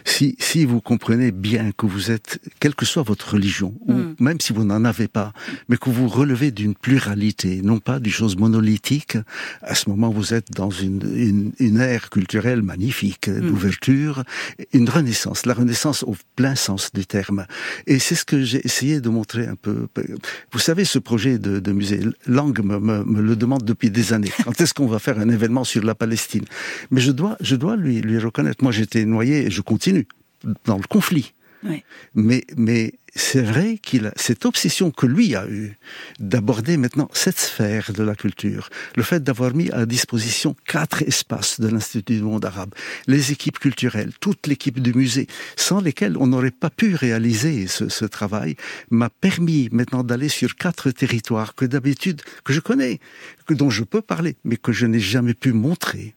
Si, 0.04 0.36
si 0.38 0.64
vous 0.64 0.80
comprenez 0.80 1.30
bien 1.30 1.70
que 1.76 1.86
vous 1.86 2.10
êtes, 2.10 2.40
quelle 2.60 2.74
que 2.74 2.84
soit 2.84 3.02
votre 3.02 3.34
religion, 3.34 3.74
ou 3.86 3.92
hmm. 3.92 4.16
même 4.18 4.40
si 4.40 4.52
vous 4.52 4.64
n'en 4.64 4.84
avez 4.84 5.06
pas, 5.06 5.32
mais 5.68 5.76
que 5.76 5.90
vous 5.90 6.08
relevez 6.08 6.50
d'une 6.50 6.74
pluralité, 6.74 7.60
non 7.62 7.78
pas 7.78 8.00
d'une 8.00 8.12
chose 8.12 8.36
monolithique, 8.36 9.16
à 9.62 9.74
ce 9.74 9.88
moment 9.88 10.10
vous 10.10 10.34
êtes 10.34 10.50
dans 10.50 10.70
une, 10.70 11.02
une, 11.14 11.52
une 11.60 11.80
ère 11.80 12.10
culturelle 12.10 12.62
magnifique, 12.62 13.28
hmm. 13.28 13.46
d'ouverture, 13.46 14.24
une 14.72 14.88
renaissance, 14.88 15.46
la 15.46 15.54
renaissance 15.54 16.02
au 16.02 16.16
plein 16.34 16.56
sens 16.56 16.90
du 16.92 17.06
terme. 17.06 17.46
Et 17.86 17.98
c'est 17.98 18.16
ce 18.16 18.24
que 18.24 18.42
j'ai 18.42 18.64
essayé 18.64 19.00
de 19.00 19.08
montrer 19.08 19.46
un 19.46 19.54
peu. 19.54 19.86
Vous 20.52 20.58
savez, 20.58 20.84
ce 20.84 20.98
projet 20.98 21.38
de, 21.38 21.60
de 21.60 21.72
musée 21.72 22.00
Lang 22.26 22.58
me, 22.62 22.78
me, 22.78 23.20
le 23.20 23.36
demande 23.36 23.64
depuis 23.64 23.90
des 23.90 24.12
années. 24.12 24.30
Quand 24.44 24.60
est-ce 24.60 24.74
qu'on 24.74 24.86
va 24.86 24.98
faire 24.98 25.18
un 25.18 25.28
événement 25.28 25.64
sur 25.64 25.84
la 25.84 25.94
Palestine? 25.94 26.44
Mais 26.90 27.00
je 27.00 27.12
dois, 27.12 27.36
je 27.40 27.56
dois 27.56 27.76
lui, 27.76 28.00
lui 28.00 28.18
reconnaître. 28.18 28.62
Moi, 28.62 28.72
j'étais 28.72 29.04
noyé 29.04 29.46
et 29.46 29.50
je 29.50 29.62
continue 29.62 30.06
dans 30.64 30.76
le 30.76 30.86
conflit. 30.88 31.34
Mais, 32.14 32.44
mais 32.56 32.94
c'est 33.18 33.42
vrai 33.42 33.78
qu'il 33.82 34.06
a 34.06 34.12
cette 34.16 34.46
obsession 34.46 34.90
que 34.90 35.06
lui 35.06 35.34
a 35.34 35.46
eue 35.48 35.76
d'aborder 36.20 36.76
maintenant 36.76 37.10
cette 37.12 37.38
sphère 37.38 37.92
de 37.92 38.02
la 38.02 38.14
culture, 38.14 38.70
le 38.96 39.02
fait 39.02 39.22
d'avoir 39.22 39.54
mis 39.54 39.70
à 39.72 39.86
disposition 39.86 40.54
quatre 40.66 41.02
espaces 41.02 41.60
de 41.60 41.68
l'Institut 41.68 42.16
du 42.16 42.22
monde 42.22 42.44
arabe, 42.44 42.74
les 43.06 43.32
équipes 43.32 43.58
culturelles, 43.58 44.12
toute 44.20 44.46
l'équipe 44.46 44.80
du 44.80 44.94
musée, 44.94 45.26
sans 45.56 45.80
lesquelles 45.80 46.16
on 46.16 46.28
n'aurait 46.28 46.52
pas 46.52 46.70
pu 46.70 46.94
réaliser 46.94 47.66
ce, 47.66 47.88
ce 47.88 48.04
travail, 48.04 48.56
m'a 48.90 49.10
permis 49.10 49.68
maintenant 49.72 50.04
d'aller 50.04 50.28
sur 50.28 50.54
quatre 50.54 50.90
territoires 50.90 51.54
que 51.54 51.64
d'habitude, 51.64 52.22
que 52.44 52.52
je 52.52 52.60
connais, 52.60 53.00
que 53.46 53.54
dont 53.54 53.70
je 53.70 53.82
peux 53.84 54.02
parler, 54.02 54.36
mais 54.44 54.56
que 54.56 54.72
je 54.72 54.86
n'ai 54.86 55.00
jamais 55.00 55.34
pu 55.34 55.52
montrer. 55.52 56.14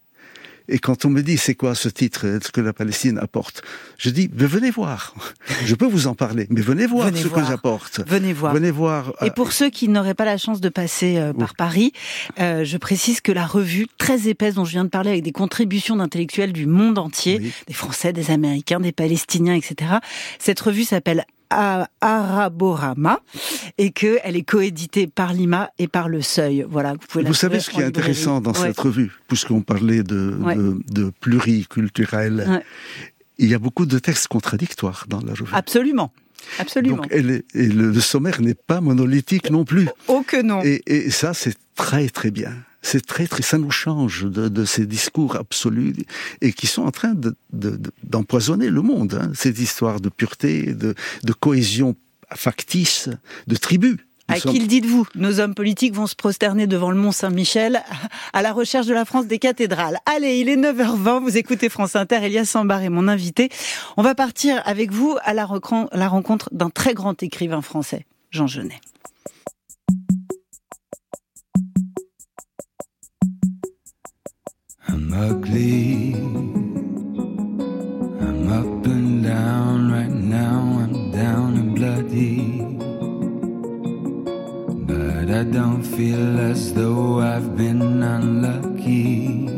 Et 0.67 0.79
quand 0.79 1.05
on 1.05 1.09
me 1.09 1.21
dit 1.21 1.37
c'est 1.37 1.55
quoi 1.55 1.75
ce 1.75 1.89
titre, 1.89 2.39
ce 2.43 2.51
que 2.51 2.61
la 2.61 2.73
Palestine 2.73 3.17
apporte, 3.17 3.61
je 3.97 4.09
dis 4.09 4.29
mais 4.33 4.45
venez 4.45 4.71
voir. 4.71 5.13
Je 5.65 5.75
peux 5.75 5.85
vous 5.87 6.07
en 6.07 6.15
parler, 6.15 6.47
mais 6.49 6.61
venez 6.61 6.85
voir 6.85 7.07
Venez 7.07 7.21
ce 7.21 7.27
voir. 7.27 7.41
que 7.41 7.47
j'apporte. 7.47 8.01
Venez 8.07 8.33
voir. 8.33 8.53
Venez 8.53 8.71
voir. 8.71 9.13
Et 9.21 9.25
euh, 9.25 9.29
pour 9.31 9.51
ceux 9.51 9.69
qui 9.69 9.89
n'auraient 9.89 10.13
pas 10.13 10.25
la 10.25 10.37
chance 10.37 10.61
de 10.61 10.69
passer 10.69 11.17
euh, 11.17 11.33
par 11.33 11.49
Oui. 11.49 11.55
Paris, 11.57 11.93
euh, 12.39 12.63
je 12.63 12.77
précise 12.77 13.21
que 13.21 13.31
la 13.31 13.45
revue 13.45 13.87
très 13.97 14.27
épaisse 14.27 14.55
dont 14.55 14.65
je 14.65 14.71
viens 14.71 14.83
de 14.85 14.89
parler, 14.89 15.11
avec 15.11 15.23
des 15.23 15.31
contributions 15.31 15.95
d'intellectuels 15.97 16.53
du 16.53 16.65
monde 16.65 16.97
entier, 16.97 17.39
Oui. 17.41 17.51
des 17.67 17.73
Français, 17.73 18.13
des 18.13 18.31
Américains, 18.31 18.79
des 18.79 18.91
Palestiniens, 18.91 19.55
etc. 19.55 19.91
Cette 20.39 20.59
revue 20.59 20.83
s'appelle 20.83 21.25
A- 21.51 21.87
Araborama 22.01 23.19
et 23.77 23.91
que 23.91 24.17
elle 24.23 24.35
est 24.35 24.43
coéditée 24.43 25.07
par 25.07 25.33
Lima 25.33 25.69
et 25.77 25.87
par 25.87 26.09
Le 26.09 26.21
Seuil. 26.21 26.65
Voilà, 26.69 26.95
vous 27.13 27.33
savez 27.33 27.59
ce 27.59 27.69
qui 27.69 27.81
est 27.81 27.85
intéressant 27.85 28.41
dans 28.41 28.51
Ouais. 28.53 28.67
cette 28.69 28.79
revue, 28.79 29.11
puisqu'on 29.27 29.61
parlait 29.61 30.03
de, 30.03 30.35
Ouais. 30.41 30.55
de, 30.55 30.79
de 30.89 31.11
pluriculturel, 31.19 32.45
Ouais. 32.47 32.63
il 33.37 33.49
y 33.49 33.53
a 33.53 33.59
beaucoup 33.59 33.85
de 33.85 33.99
textes 33.99 34.27
contradictoires 34.27 35.05
dans 35.07 35.19
la 35.21 35.33
revue. 35.33 35.51
Absolument. 35.53 36.11
Absolument. 36.57 36.95
Donc, 36.97 37.07
elle 37.11 37.29
est- 37.29 37.45
et 37.55 37.67
le, 37.67 37.91
le 37.91 37.99
sommaire 37.99 38.41
n'est 38.41 38.55
pas 38.55 38.81
monolithique 38.81 39.51
non 39.51 39.63
plus. 39.63 39.87
oh 40.07 40.23
que 40.25 40.41
non. 40.41 40.61
Et, 40.63 40.81
et 40.87 41.11
ça, 41.11 41.33
c'est 41.33 41.55
très 41.75 42.09
très 42.09 42.31
bien. 42.31 42.53
C'est 42.81 43.05
très 43.05 43.27
très, 43.27 43.43
ça 43.43 43.57
nous 43.57 43.69
change 43.71 44.23
de, 44.25 44.47
de 44.49 44.65
ces 44.65 44.85
discours 44.85 45.35
absolus 45.35 45.93
et 46.41 46.51
qui 46.53 46.65
sont 46.67 46.81
en 46.83 46.91
train 46.91 47.13
de- 47.13 47.35
de- 47.53 47.77
de- 47.77 47.91
d'empoisonner 48.03 48.69
le 48.69 48.81
monde. 48.81 49.19
Hein, 49.21 49.31
ces 49.35 49.61
histoires 49.61 49.99
de 50.01 50.09
pureté, 50.09 50.73
de, 50.73 50.95
de 51.23 51.33
cohésion 51.33 51.95
factice, 52.35 53.09
de 53.47 53.55
tribus. 53.55 53.97
Nous 54.29 54.35
À 54.35 54.39
sommes- 54.39 54.53
qui 54.53 54.59
le 54.59 54.67
dites-vous? 54.67 55.05
Nos 55.15 55.39
hommes 55.41 55.53
politiques 55.53 55.93
vont 55.93 56.07
se 56.07 56.15
prosterner 56.15 56.65
devant 56.65 56.89
le 56.89 56.97
Mont 56.97 57.11
Saint-Michel 57.11 57.83
à 58.33 58.41
la 58.41 58.53
recherche 58.53 58.87
de 58.87 58.93
la 58.93 59.03
France 59.05 59.27
des 59.27 59.39
cathédrales. 59.39 59.97
Allez, 60.05 60.39
il 60.39 60.47
est 60.49 60.55
9h20, 60.55 61.21
vous 61.21 61.37
écoutez 61.37 61.67
France 61.69 61.95
Inter, 61.95 62.19
Elias 62.23 62.45
Sambar 62.45 62.81
est 62.81 62.89
mon 62.89 63.07
invité. 63.09 63.49
On 63.97 64.03
va 64.03 64.15
partir 64.15 64.61
avec 64.65 64.91
vous 64.91 65.17
à 65.23 65.33
la 65.33 65.45
rencontre 65.45 66.49
d'un 66.53 66.69
très 66.69 66.93
grand 66.93 67.21
écrivain 67.21 67.61
français, 67.61 68.05
Jean 68.31 68.47
Genet. 68.47 68.79
I'm 75.13 75.31
ugly. 75.31 76.13
I'm 78.25 78.47
up 78.47 78.85
and 78.85 79.21
down 79.21 79.91
right 79.91 80.09
now. 80.09 80.59
I'm 80.83 81.11
down 81.11 81.57
and 81.57 81.75
bloody. 81.75 82.61
But 84.87 85.29
I 85.35 85.43
don't 85.43 85.83
feel 85.83 86.39
as 86.39 86.73
though 86.73 87.19
I've 87.19 87.57
been 87.57 88.01
unlucky. 88.01 89.49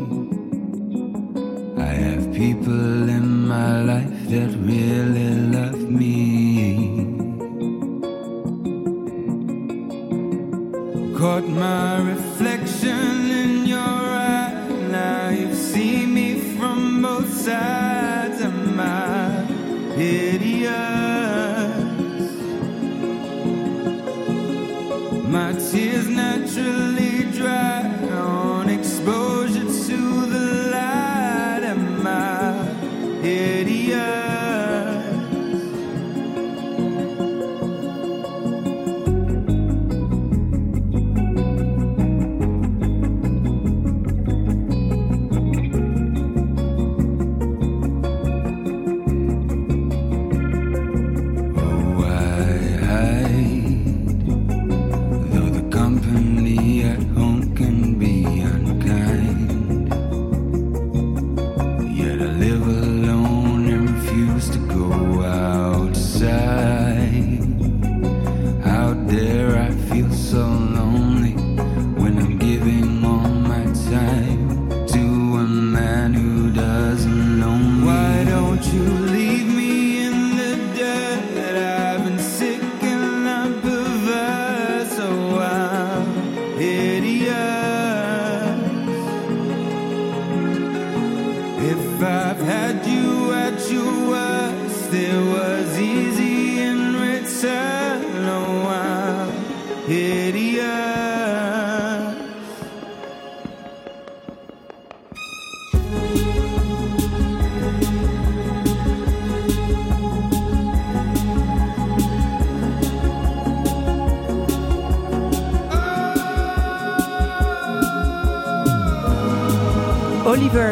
I 1.78 1.92
have 2.02 2.32
people 2.32 3.08
in 3.08 3.46
my 3.46 3.80
life 3.82 4.28
that 4.30 4.50
really 4.58 5.36
love 5.56 5.88
me. 5.88 7.06
Caught 11.16 11.46
my 11.46 12.00
reflection 12.00 13.30
in 13.30 13.53
desire 17.44 17.93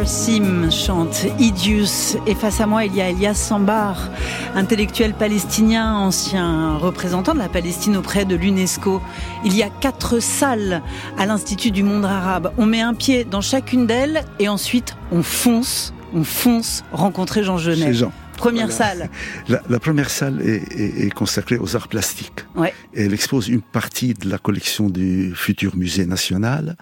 Sim 0.04 0.70
chante 0.70 1.26
Idius 1.38 2.16
et 2.26 2.34
face 2.34 2.60
à 2.60 2.66
moi 2.66 2.84
il 2.84 2.94
y 2.94 3.00
a 3.00 3.08
Elias 3.10 3.34
Sambar, 3.34 4.10
intellectuel 4.54 5.14
palestinien, 5.14 5.94
ancien 5.94 6.76
représentant 6.76 7.34
de 7.34 7.38
la 7.38 7.48
Palestine 7.48 7.96
auprès 7.96 8.24
de 8.24 8.34
l'UNESCO. 8.34 9.00
Il 9.44 9.56
y 9.56 9.62
a 9.62 9.68
quatre 9.70 10.18
salles 10.20 10.82
à 11.18 11.26
l'Institut 11.26 11.70
du 11.70 11.82
monde 11.82 12.04
arabe. 12.04 12.52
On 12.58 12.66
met 12.66 12.80
un 12.80 12.94
pied 12.94 13.24
dans 13.24 13.40
chacune 13.40 13.86
d'elles 13.86 14.24
et 14.38 14.48
ensuite 14.48 14.96
on 15.12 15.22
fonce, 15.22 15.94
on 16.14 16.24
fonce 16.24 16.82
rencontrer 16.92 17.42
Jean 17.44 17.58
Genet. 17.58 17.94
Jean. 17.94 18.12
Première 18.36 18.68
Voilà. 18.68 18.94
salle. 18.94 19.10
La, 19.48 19.60
la 19.68 19.78
première 19.78 20.10
salle 20.10 20.40
est, 20.42 20.72
est- 20.72 21.06
est 21.06 21.10
consacrée 21.10 21.58
aux 21.58 21.76
arts 21.76 21.86
plastiques. 21.86 22.44
Ouais. 22.56 22.74
Et 22.92 23.04
elle 23.04 23.14
expose 23.14 23.48
une 23.48 23.60
partie 23.62 24.14
de 24.14 24.28
la 24.28 24.38
collection 24.38 24.88
du 24.90 25.32
futur 25.36 25.76
musée 25.76 26.06
national, 26.06 26.76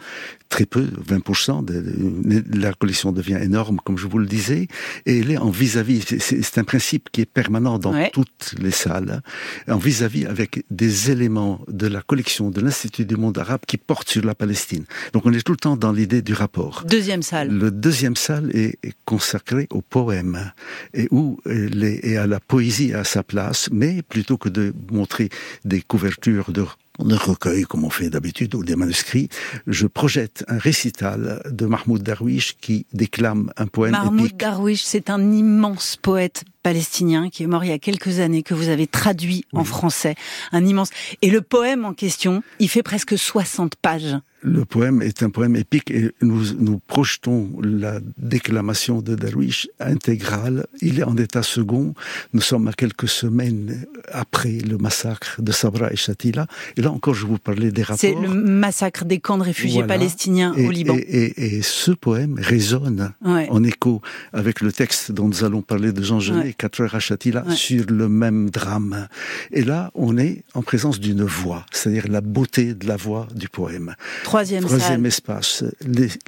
très 0.51 0.67
peu, 0.67 0.83
20%. 1.09 1.65
De, 1.65 1.81
de- 1.81 2.45
la 2.61 2.75
collection 2.75 3.13
devient 3.13 3.39
énorme, 3.41 3.79
comme 3.85 3.97
je 3.97 4.07
vous 4.07 4.19
le 4.19 4.27
disais, 4.27 4.69
et 5.07 5.21
elle 5.21 5.31
est 5.31 5.39
en 5.39 5.49
vis-à-vis. 5.51 6.03
C'est- 6.19 6.59
un 6.59 6.65
principe 6.65 7.09
qui 7.13 7.23
est 7.23 7.33
permanent 7.41 7.79
dans 7.79 7.95
Ouais. 7.95 8.11
toutes 8.13 8.55
les 8.59 8.73
salles, 8.73 9.23
en 9.69 9.79
vis-à-vis 9.79 10.27
avec 10.27 10.65
des 10.71 11.11
éléments 11.13 11.61
de 11.69 11.87
la 11.87 12.03
collection 12.03 12.51
de 12.51 12.61
l'Institut 12.61 13.07
du 13.07 13.17
monde 13.17 13.39
arabe 13.39 13.61
qui 13.67 13.79
portent 13.79 14.11
sur 14.11 14.25
la 14.25 14.35
Palestine. 14.35 14.85
Donc 15.13 15.25
on 15.25 15.33
est 15.33 15.41
tout 15.47 15.53
le 15.53 15.59
temps 15.59 15.77
dans 15.77 15.93
l'idée 15.93 16.21
du 16.21 16.35
rapport. 16.35 16.85
Deuxième 16.87 17.23
salle. 17.23 17.49
Le 17.49 17.71
deuxième 17.71 18.17
salle 18.17 18.51
est, 18.53 18.77
est 18.83 18.95
consacré 19.05 19.69
au 19.71 19.81
poème 19.81 20.53
et 20.93 21.07
où 21.13 21.39
est, 21.47 22.01
et 22.11 22.17
à 22.19 22.27
la 22.27 22.41
poésie 22.41 22.93
à 22.93 23.05
sa 23.05 23.23
place, 23.23 23.69
mais 23.73 24.03
plutôt 24.03 24.37
que 24.37 24.49
de 24.49 24.75
montrer 24.91 25.29
des 25.65 25.81
couvertures 25.81 26.51
de 26.53 26.65
de 27.05 27.15
recueils 27.15 27.65
comme 27.65 27.85
on 27.85 27.91
fait 27.91 28.11
d'habitude 28.11 28.55
ou 28.55 28.65
des 28.65 28.77
manuscrits, 28.77 29.29
je 29.67 29.87
projette 29.87 30.45
un 30.49 30.59
récital 30.59 31.43
de 31.51 31.67
Mahmoud 31.67 32.03
Darwish 32.03 32.57
qui 32.61 32.87
déclame 32.93 33.53
un 33.57 33.67
poème 33.67 33.93
Mahmoud 33.93 34.21
épique. 34.21 34.37
Darwish, 34.39 34.83
c'est 34.83 35.11
un 35.11 35.33
immense 35.33 35.97
poète 35.97 36.45
palestinien 36.63 37.31
qui 37.31 37.43
est 37.43 37.47
mort 37.47 37.65
il 37.65 37.71
y 37.71 37.73
a 37.73 37.79
quelques 37.79 38.21
années, 38.21 38.43
que 38.43 38.55
vous 38.55 38.69
avez 38.69 38.87
traduit 38.87 39.45
en 39.53 39.65
français. 39.65 40.15
Un 40.53 40.65
immense. 40.65 40.91
Et 41.23 41.31
le 41.31 41.41
poème 41.41 41.85
en 41.85 41.95
question, 41.95 42.43
il 42.59 42.69
fait 42.69 42.83
presque 42.83 43.17
60 43.19 43.77
pages 43.77 44.17
le 44.43 44.65
poème 44.65 45.03
est 45.03 45.23
un 45.23 45.31
poème 45.31 45.57
épique 45.57 45.91
et 45.91 46.11
nous, 46.23 46.55
nous 46.59 46.79
projetons 46.79 47.51
la 47.63 48.01
déclamation 48.17 49.03
de 49.03 49.15
Darwish 49.15 49.69
intégrale. 49.79 50.67
Il 50.81 50.99
est 50.99 51.03
en 51.03 51.17
état 51.17 51.43
second. 51.43 51.95
Nous 52.33 52.41
sommes 52.41 52.69
à 52.69 52.73
quelques 52.73 53.09
semaines 53.09 53.85
après 54.11 54.53
le 54.53 54.79
massacre 54.79 55.43
de 55.43 55.53
Sabra 55.53 55.93
et 55.93 55.97
Shatila. 55.97 56.47
Et 56.77 56.83
là 56.83 56.91
encore, 56.91 57.15
je 57.15 57.27
vous 57.27 57.39
parlais 57.39 57.71
des 57.71 57.83
rapports. 57.83 57.99
C'est 57.99 58.15
le 58.15 58.29
massacre 58.29 59.05
des 59.05 59.19
camps 59.19 59.39
de 59.39 59.43
réfugiés 59.43 59.85
palestiniens 59.85 60.55
au 60.55 60.71
Liban. 60.71 60.97
Et, 60.99 61.61
ce 61.63 61.91
poème 61.91 62.37
résonne 62.39 63.13
en 63.25 63.63
écho 63.65 64.01
avec 64.33 64.61
le 64.61 64.73
texte 64.73 65.13
dont 65.13 65.29
nous 65.29 65.45
allons 65.45 65.63
parler 65.63 65.93
de 65.93 66.03
Jean 66.03 66.21
Genet, 66.21 66.50
Quatre 66.57 66.81
heures 66.83 66.95
à 66.95 67.01
sur 67.01 67.85
le 67.89 68.09
même 68.09 68.51
drame. 68.51 69.09
Et 69.51 69.63
là, 69.63 69.91
on 69.95 70.19
est 70.19 70.45
en 70.55 70.63
présence 70.63 71.01
d'une 71.01 71.25
voix, 71.25 71.67
c'est-à-dire 71.73 72.09
la 72.09 72.21
beauté 72.21 72.75
de 72.75 72.87
la 72.87 72.97
voix 72.97 73.27
du 73.35 73.49
poème. 73.49 73.95
Troisième, 74.25 74.65
Troisième 74.65 75.07
espace, 75.07 75.65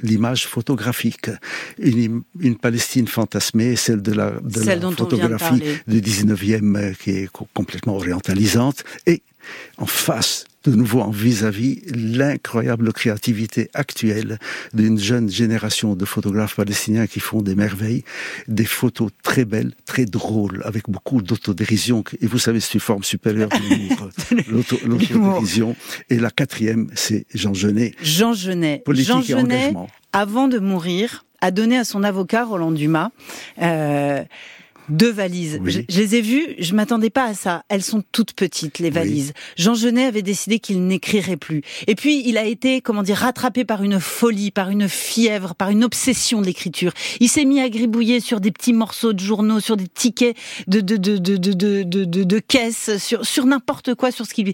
l'image 0.01 0.47
photographique. 0.47 1.29
Une, 1.79 2.23
une, 2.39 2.57
Palestine 2.57 3.07
fantasmée, 3.07 3.75
celle 3.75 4.01
de 4.01 4.13
la, 4.13 4.31
de 4.41 4.61
la 4.61 4.91
photographie 4.91 5.61
du 5.87 6.01
19e 6.01 6.77
euh, 6.77 6.93
qui 6.93 7.11
est 7.11 7.29
complètement 7.53 7.95
orientalisante. 7.95 8.83
Et 9.05 9.21
en 9.77 9.85
face, 9.85 10.45
de 10.63 10.75
nouveau 10.75 11.01
en 11.01 11.09
vis-à-vis 11.09 11.81
l'incroyable 11.93 12.93
créativité 12.93 13.69
actuelle 13.73 14.39
d'une 14.73 14.97
jeune 14.97 15.29
génération 15.29 15.95
de 15.95 16.05
photographes 16.05 16.55
palestiniens 16.55 17.07
qui 17.07 17.19
font 17.19 17.41
des 17.41 17.55
merveilles, 17.55 18.03
des 18.47 18.65
photos 18.65 19.11
très 19.23 19.45
belles, 19.45 19.73
très 19.85 20.05
drôles, 20.05 20.61
avec 20.65 20.89
beaucoup 20.89 21.21
d'autodérision. 21.21 22.03
Et 22.21 22.27
vous 22.27 22.39
savez, 22.39 22.59
c'est 22.59 22.75
une 22.75 22.79
forme 22.79 23.03
supérieure 23.03 23.49
de 23.49 24.51
l'autodérision. 24.51 25.75
Et 26.09 26.17
la 26.17 26.29
quatrième, 26.29 26.89
c'est 26.95 27.25
Jean 27.33 27.53
Genet. 27.53 27.93
Jean 28.01 28.33
Genet. 28.33 28.83
Jean 28.87 29.21
Genet, 29.21 29.73
avant 30.13 30.47
de 30.47 30.59
mourir, 30.59 31.25
a 31.41 31.51
donné 31.51 31.77
à 31.77 31.83
son 31.83 32.03
avocat 32.03 32.45
Roland 32.45 32.71
Dumas 32.71 33.09
euh, 33.61 34.23
deux 34.89 35.11
valises. 35.11 35.59
Je, 35.65 35.79
les 35.89 36.15
ai 36.15 36.21
vues, 36.21 36.55
je 36.59 36.73
m'attendais 36.75 37.09
pas 37.09 37.25
à 37.25 37.33
ça. 37.33 37.63
Elles 37.69 37.83
sont 37.83 38.03
toutes 38.11 38.33
petites, 38.33 38.79
les 38.79 38.89
valises. 38.89 39.33
Jean 39.57 39.75
Genet 39.75 40.05
avait 40.05 40.21
décidé 40.21 40.59
qu'il 40.59 40.85
n'écrirait 40.85 41.37
plus. 41.37 41.61
Et 41.87 41.95
puis, 41.95 42.23
il 42.25 42.37
a 42.37 42.45
été, 42.45 42.81
comment 42.81 43.03
dire, 43.03 43.17
rattrapé 43.17 43.65
par 43.65 43.83
une 43.83 43.99
folie, 43.99 44.51
par 44.51 44.69
une 44.69 44.89
fièvre, 44.89 45.55
par 45.55 45.69
une 45.69 45.83
obsession 45.83 46.41
de 46.41 46.45
l'écriture. 46.45 46.93
Il 47.19 47.29
s'est 47.29 47.45
mis 47.45 47.61
à 47.61 47.69
gribouiller 47.69 48.19
sur 48.19 48.39
des 48.39 48.51
petits 48.51 48.73
morceaux 48.73 49.13
de 49.13 49.19
journaux, 49.19 49.59
sur 49.59 49.77
des 49.77 49.87
tickets 49.87 50.35
de, 50.67 50.81
de, 50.81 50.97
de, 50.97 51.17
de, 51.17 51.37
de, 51.37 51.83
de, 51.83 52.23
de, 52.23 52.39
caisse, 52.39 52.97
sur, 52.97 53.25
sur 53.25 53.45
n'importe 53.45 53.95
quoi, 53.95 54.11
sur 54.11 54.25
ce 54.25 54.33
qui 54.33 54.43
lui... 54.43 54.53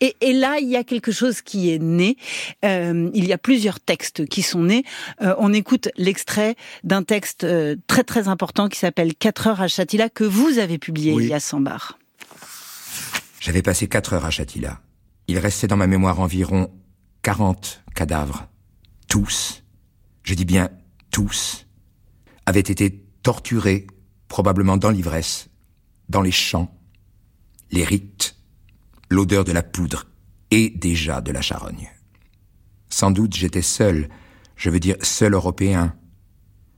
Et, 0.00 0.16
et, 0.22 0.32
là, 0.32 0.58
il 0.60 0.68
y 0.68 0.76
a 0.76 0.84
quelque 0.84 1.12
chose 1.12 1.42
qui 1.42 1.70
est 1.70 1.78
né. 1.78 2.16
Euh, 2.64 3.10
il 3.12 3.26
y 3.26 3.32
a 3.32 3.38
plusieurs 3.38 3.80
textes 3.80 4.26
qui 4.26 4.40
sont 4.42 4.62
nés. 4.62 4.84
Euh, 5.20 5.34
on 5.38 5.52
écoute 5.52 5.88
l'extrait 5.96 6.54
d'un 6.84 7.02
texte 7.02 7.44
euh, 7.44 7.76
très 7.86 8.02
très 8.02 8.28
important 8.28 8.68
qui 8.68 8.78
s'appelle 8.78 9.14
4 9.14 9.46
heures 9.46 9.59
à 9.60 9.68
Chatila 9.68 10.08
que 10.08 10.24
vous 10.24 10.58
avez 10.58 10.78
publié, 10.78 11.12
il 11.12 11.26
y 11.26 11.34
a 11.34 11.40
100 11.40 11.60
bars. 11.60 11.98
J'avais 13.40 13.62
passé 13.62 13.88
4 13.88 14.14
heures 14.14 14.24
à 14.24 14.30
Chatila. 14.30 14.80
Il 15.28 15.38
restait 15.38 15.66
dans 15.66 15.76
ma 15.76 15.86
mémoire 15.86 16.20
environ 16.20 16.70
40 17.22 17.82
cadavres. 17.94 18.48
Tous, 19.08 19.64
je 20.22 20.34
dis 20.34 20.44
bien 20.44 20.70
tous, 21.10 21.66
avaient 22.46 22.60
été 22.60 23.04
torturés, 23.22 23.86
probablement 24.28 24.76
dans 24.76 24.90
l'ivresse, 24.90 25.48
dans 26.08 26.22
les 26.22 26.32
champs, 26.32 26.72
les 27.70 27.84
rites, 27.84 28.36
l'odeur 29.08 29.44
de 29.44 29.52
la 29.52 29.62
poudre 29.62 30.06
et 30.50 30.70
déjà 30.70 31.20
de 31.20 31.32
la 31.32 31.42
charogne. 31.42 31.90
Sans 32.88 33.10
doute 33.10 33.34
j'étais 33.34 33.62
seul, 33.62 34.08
je 34.56 34.70
veux 34.70 34.80
dire 34.80 34.96
seul 35.02 35.34
européen, 35.34 35.94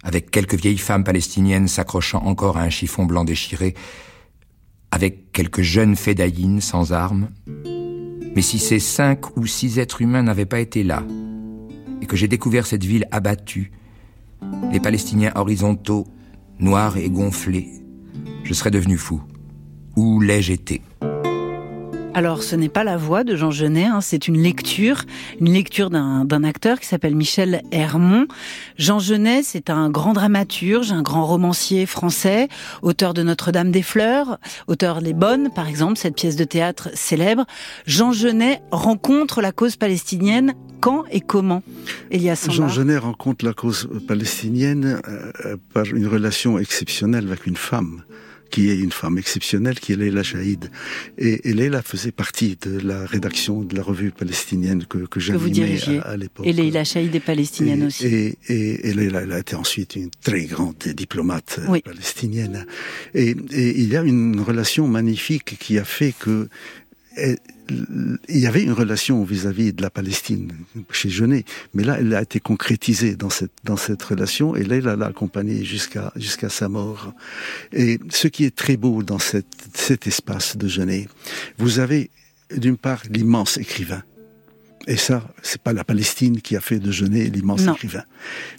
avec 0.03 0.31
quelques 0.31 0.55
vieilles 0.55 0.79
femmes 0.79 1.05
palestiniennes 1.05 1.69
s'accrochant 1.69 2.23
encore 2.25 2.57
à 2.57 2.63
un 2.63 2.71
chiffon 2.71 3.05
blanc 3.05 3.25
déchiré, 3.25 3.75
avec 4.91 5.33
quelques 5.33 5.63
jeunes 5.63 5.97
fédayines 5.97 6.61
sans 6.61 6.93
armes. 6.93 7.31
Mais 8.35 8.43
si 8.43 8.59
ces 8.59 8.79
cinq 8.79 9.37
ou 9.37 9.47
six 9.47 9.79
êtres 9.79 10.03
humains 10.03 10.23
n'avaient 10.23 10.47
pas 10.47 10.61
été 10.61 10.83
là, 10.83 11.05
et 12.01 12.07
que 12.07 12.17
j'ai 12.17 12.29
découvert 12.29 12.67
cette 12.67 12.85
ville 12.85 13.07
abattue, 13.11 13.73
les 14.73 14.81
Palestiniens 14.81 15.33
horizontaux, 15.35 16.07
noirs 16.59 16.97
et 16.97 17.11
gonflés, 17.11 17.69
je 18.43 18.55
serais 18.55 18.71
devenu 18.71 18.97
fou. 18.97 19.23
Où 19.97 20.21
l'ai-je 20.21 20.53
été? 20.53 20.83
Alors, 22.15 22.43
ce 22.43 22.57
n'est 22.57 22.69
pas 22.69 22.85
la 22.85 22.99
voix 22.99 23.25
de 23.25 23.37
Jean 23.37 23.51
Genet, 23.51 23.85
hein, 23.85 24.03
c'est 24.03 24.29
une 24.29 24.41
lecture, 24.43 25.05
une 25.41 25.51
lecture 25.51 25.89
d'un 25.89 26.45
acteur 26.45 26.79
qui 26.79 26.87
s'appelle 26.87 27.17
Michel 27.17 27.63
Hermont. 27.73 28.27
Jean 28.77 28.99
Genet, 28.99 29.43
c'est 29.43 29.71
un 29.71 29.89
grand 29.89 30.13
dramaturge, 30.13 30.93
un 30.93 31.01
grand 31.01 31.25
romancier 31.25 31.87
français, 31.87 32.49
auteur 32.83 33.15
de 33.15 33.23
Notre-Dame 33.23 33.71
des 33.71 33.83
Fleurs, 33.83 34.39
auteur 34.67 35.01
Les 35.01 35.15
Bonnes, 35.15 35.49
par 35.55 35.69
exemple, 35.69 35.97
cette 35.97 36.15
pièce 36.15 36.37
de 36.37 36.45
théâtre 36.45 36.91
célèbre. 36.93 37.47
Jean 37.87 38.13
Genet 38.13 38.61
rencontre 38.71 39.41
la 39.41 39.53
cause 39.53 39.77
palestinienne 39.77 40.55
quand 40.81 41.05
et 41.11 41.21
comment 41.21 41.63
Elias 42.11 42.47
Jean 42.51 42.69
Genet 42.69 42.99
rencontre 42.99 43.45
la 43.45 43.55
cause 43.55 43.89
palestinienne 44.07 45.01
euh, 45.09 45.57
par 45.73 45.87
une 45.87 46.07
relation 46.07 46.59
exceptionnelle 46.59 47.27
avec 47.29 47.47
une 47.47 47.57
femme 47.57 48.03
qui 48.53 48.71
est 48.71 48.79
une 48.79 48.93
femme 48.93 49.19
exceptionnelle, 49.19 49.81
qui 49.81 49.93
est 49.95 49.97
Leila 49.97 50.23
Shahid. 50.23 50.71
Et, 51.19 51.49
et 51.49 51.53
Leila 51.55 51.83
faisait 51.83 52.13
partie 52.13 52.57
de 52.67 52.79
la 52.79 53.07
rédaction 53.15 53.63
de 53.63 53.75
la 53.75 53.83
revue 53.83 54.13
palestinienne 54.13 54.85
que, 54.85 54.99
que 55.13 55.19
j'animais 55.19 55.81
à, 55.99 56.13
à 56.13 56.17
l'époque. 56.17 56.47
Et 56.47 56.53
Leila 56.53 56.85
Shahid 56.85 57.13
est 57.15 57.27
palestinienne 57.33 57.85
aussi. 57.89 58.07
Et, 58.07 58.39
et, 58.49 58.89
et 58.89 58.95
Leila 58.95 59.23
elle 59.23 59.33
a 59.33 59.41
été 59.41 59.57
ensuite 59.57 59.97
une 59.97 60.11
très 60.23 60.45
grande 60.45 60.77
diplomate 61.03 61.61
palestinienne. 61.85 62.67
Et, 63.15 63.31
et 63.31 63.81
il 63.81 63.89
y 63.91 63.97
a 63.97 64.03
une 64.03 64.39
relation 64.41 64.87
magnifique 64.87 65.57
qui 65.59 65.79
a 65.79 65.85
fait 65.85 66.15
que 66.17 66.49
il 67.17 68.39
y 68.39 68.47
avait 68.47 68.63
une 68.63 68.73
relation 68.73 69.23
vis-à-vis 69.25 69.73
de 69.73 69.83
la 69.83 69.91
Palestine 69.91 70.53
chez 70.91 71.09
Genet, 71.09 71.45
mais 71.75 71.85
là, 71.85 71.99
elle 71.99 72.15
a 72.15 72.23
été 72.23 72.41
concrétisée 72.41 73.17
dans 73.17 73.31
cette 73.31 73.53
dans 73.65 73.77
cette 73.77 74.03
relation, 74.03 74.57
et 74.57 74.65
là, 74.65 74.77
elle 74.77 74.85
l'a 74.85 75.07
accompagnée 75.07 75.65
jusqu'à 75.65 76.13
jusqu'à 76.17 76.49
sa 76.49 76.69
mort. 76.69 77.13
Et 77.73 77.99
ce 78.11 78.29
qui 78.29 78.45
est 78.45 78.55
très 78.55 78.77
beau 78.77 79.03
dans 79.03 79.19
cette, 79.19 79.47
cet 79.75 80.07
espace 80.07 80.57
de 80.57 80.69
Genet, 80.69 81.09
vous 81.59 81.79
avez 81.79 82.11
d'une 82.55 82.77
part 82.77 83.03
l'immense 83.11 83.57
écrivain. 83.57 84.03
Et 84.87 84.97
ça, 84.97 85.33
c'est 85.43 85.63
pas 85.63 85.73
la 85.73 85.85
Palestine 85.85 86.41
qui 86.41 86.57
a 86.57 86.61
fait 86.61 86.81
de 86.81 86.91
Genet 86.91 87.25
l'immense 87.27 87.63
écrivain. 87.63 88.03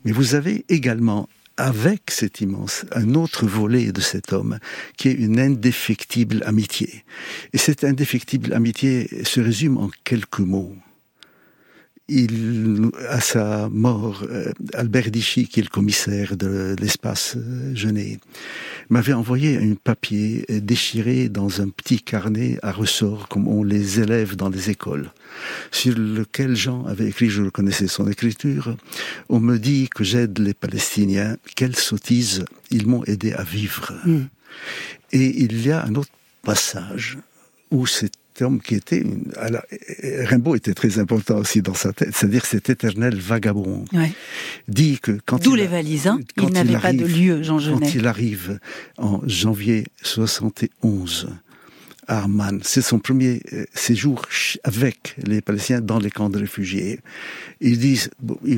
Mais 0.05 0.13
vous 0.13 0.35
avez 0.35 0.63
également 0.69 1.27
avec 1.57 2.09
cet 2.09 2.41
immense, 2.41 2.85
un 2.91 3.15
autre 3.15 3.45
volet 3.45 3.91
de 3.91 4.01
cet 4.01 4.33
homme, 4.33 4.59
qui 4.97 5.09
est 5.09 5.13
une 5.13 5.39
indéfectible 5.39 6.43
amitié. 6.45 7.03
Et 7.53 7.57
cette 7.57 7.83
indéfectible 7.83 8.53
amitié 8.53 9.23
se 9.23 9.39
résume 9.39 9.77
en 9.77 9.89
quelques 10.03 10.39
mots 10.39 10.75
il, 12.09 12.91
à 13.07 13.21
sa 13.21 13.69
mort, 13.69 14.23
euh, 14.29 14.51
Albert 14.73 15.09
Dichy, 15.09 15.47
qui 15.47 15.61
est 15.61 15.63
le 15.63 15.69
commissaire 15.69 16.35
de 16.35 16.75
l'espace 16.79 17.35
euh, 17.37 17.73
Genet, 17.75 18.19
m'avait 18.89 19.13
envoyé 19.13 19.57
un 19.57 19.75
papier 19.75 20.45
euh, 20.49 20.59
déchiré 20.59 21.29
dans 21.29 21.61
un 21.61 21.69
petit 21.69 22.01
carnet 22.01 22.59
à 22.61 22.71
ressort, 22.71 23.29
comme 23.29 23.47
on 23.47 23.63
les 23.63 24.01
élève 24.01 24.35
dans 24.35 24.49
les 24.49 24.69
écoles, 24.69 25.11
sur 25.71 25.97
lequel 25.97 26.55
Jean 26.55 26.85
avait 26.85 27.07
écrit, 27.07 27.29
je 27.29 27.43
reconnaissais 27.43 27.87
son 27.87 28.09
écriture, 28.09 28.75
on 29.29 29.39
me 29.39 29.57
dit 29.57 29.87
que 29.93 30.03
j'aide 30.03 30.37
les 30.39 30.53
Palestiniens, 30.53 31.37
quelle 31.55 31.75
sottise, 31.75 32.43
ils 32.69 32.85
m'ont 32.85 33.05
aidé 33.05 33.31
à 33.31 33.43
vivre. 33.43 33.93
Mm. 34.05 34.23
Et 35.13 35.41
il 35.43 35.65
y 35.65 35.71
a 35.71 35.85
un 35.85 35.95
autre 35.95 36.11
passage 36.43 37.17
où 37.71 37.87
c'est 37.87 38.11
homme 38.41 38.61
qui 38.61 38.75
était... 38.75 39.03
Rimbaud 40.25 40.55
était 40.55 40.73
très 40.73 40.99
important 40.99 41.37
aussi 41.37 41.61
dans 41.61 41.73
sa 41.73 41.93
tête, 41.93 42.09
c'est-à-dire 42.13 42.45
cet 42.45 42.69
éternel 42.69 43.15
vagabond. 43.15 43.85
Dit 44.67 44.99
que 44.99 45.19
quand 45.25 45.41
D'où 45.41 45.55
les 45.55 45.67
valises, 45.67 46.07
hein 46.07 46.19
il 46.37 46.49
n'avait 46.49 46.77
pas 46.77 46.93
de 46.93 47.05
lieu, 47.05 47.43
Jean 47.43 47.59
Genet. 47.59 47.79
Quand 47.79 47.95
il 47.95 48.07
arrive 48.07 48.59
en 48.97 49.21
janvier 49.27 49.85
71 50.01 51.29
à 52.07 52.19
Arman, 52.19 52.59
c'est 52.63 52.81
son 52.81 52.99
premier 52.99 53.41
euh, 53.53 53.65
séjour 53.73 54.23
avec 54.63 55.15
les 55.23 55.41
Palestiniens 55.41 55.81
dans 55.81 55.99
les 55.99 56.11
camps 56.11 56.29
de 56.29 56.39
réfugiés. 56.39 56.99
Ils 57.61 57.79
disent, 57.79 58.09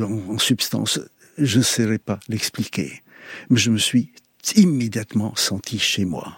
en 0.01 0.37
substance, 0.39 0.99
je 1.37 1.59
ne 1.59 1.63
saurais 1.63 1.99
pas 1.99 2.19
l'expliquer, 2.27 3.03
mais 3.49 3.57
je 3.57 3.69
me 3.69 3.77
suis 3.77 4.11
immédiatement 4.55 5.35
senti 5.35 5.79
chez 5.79 6.05
moi. 6.05 6.37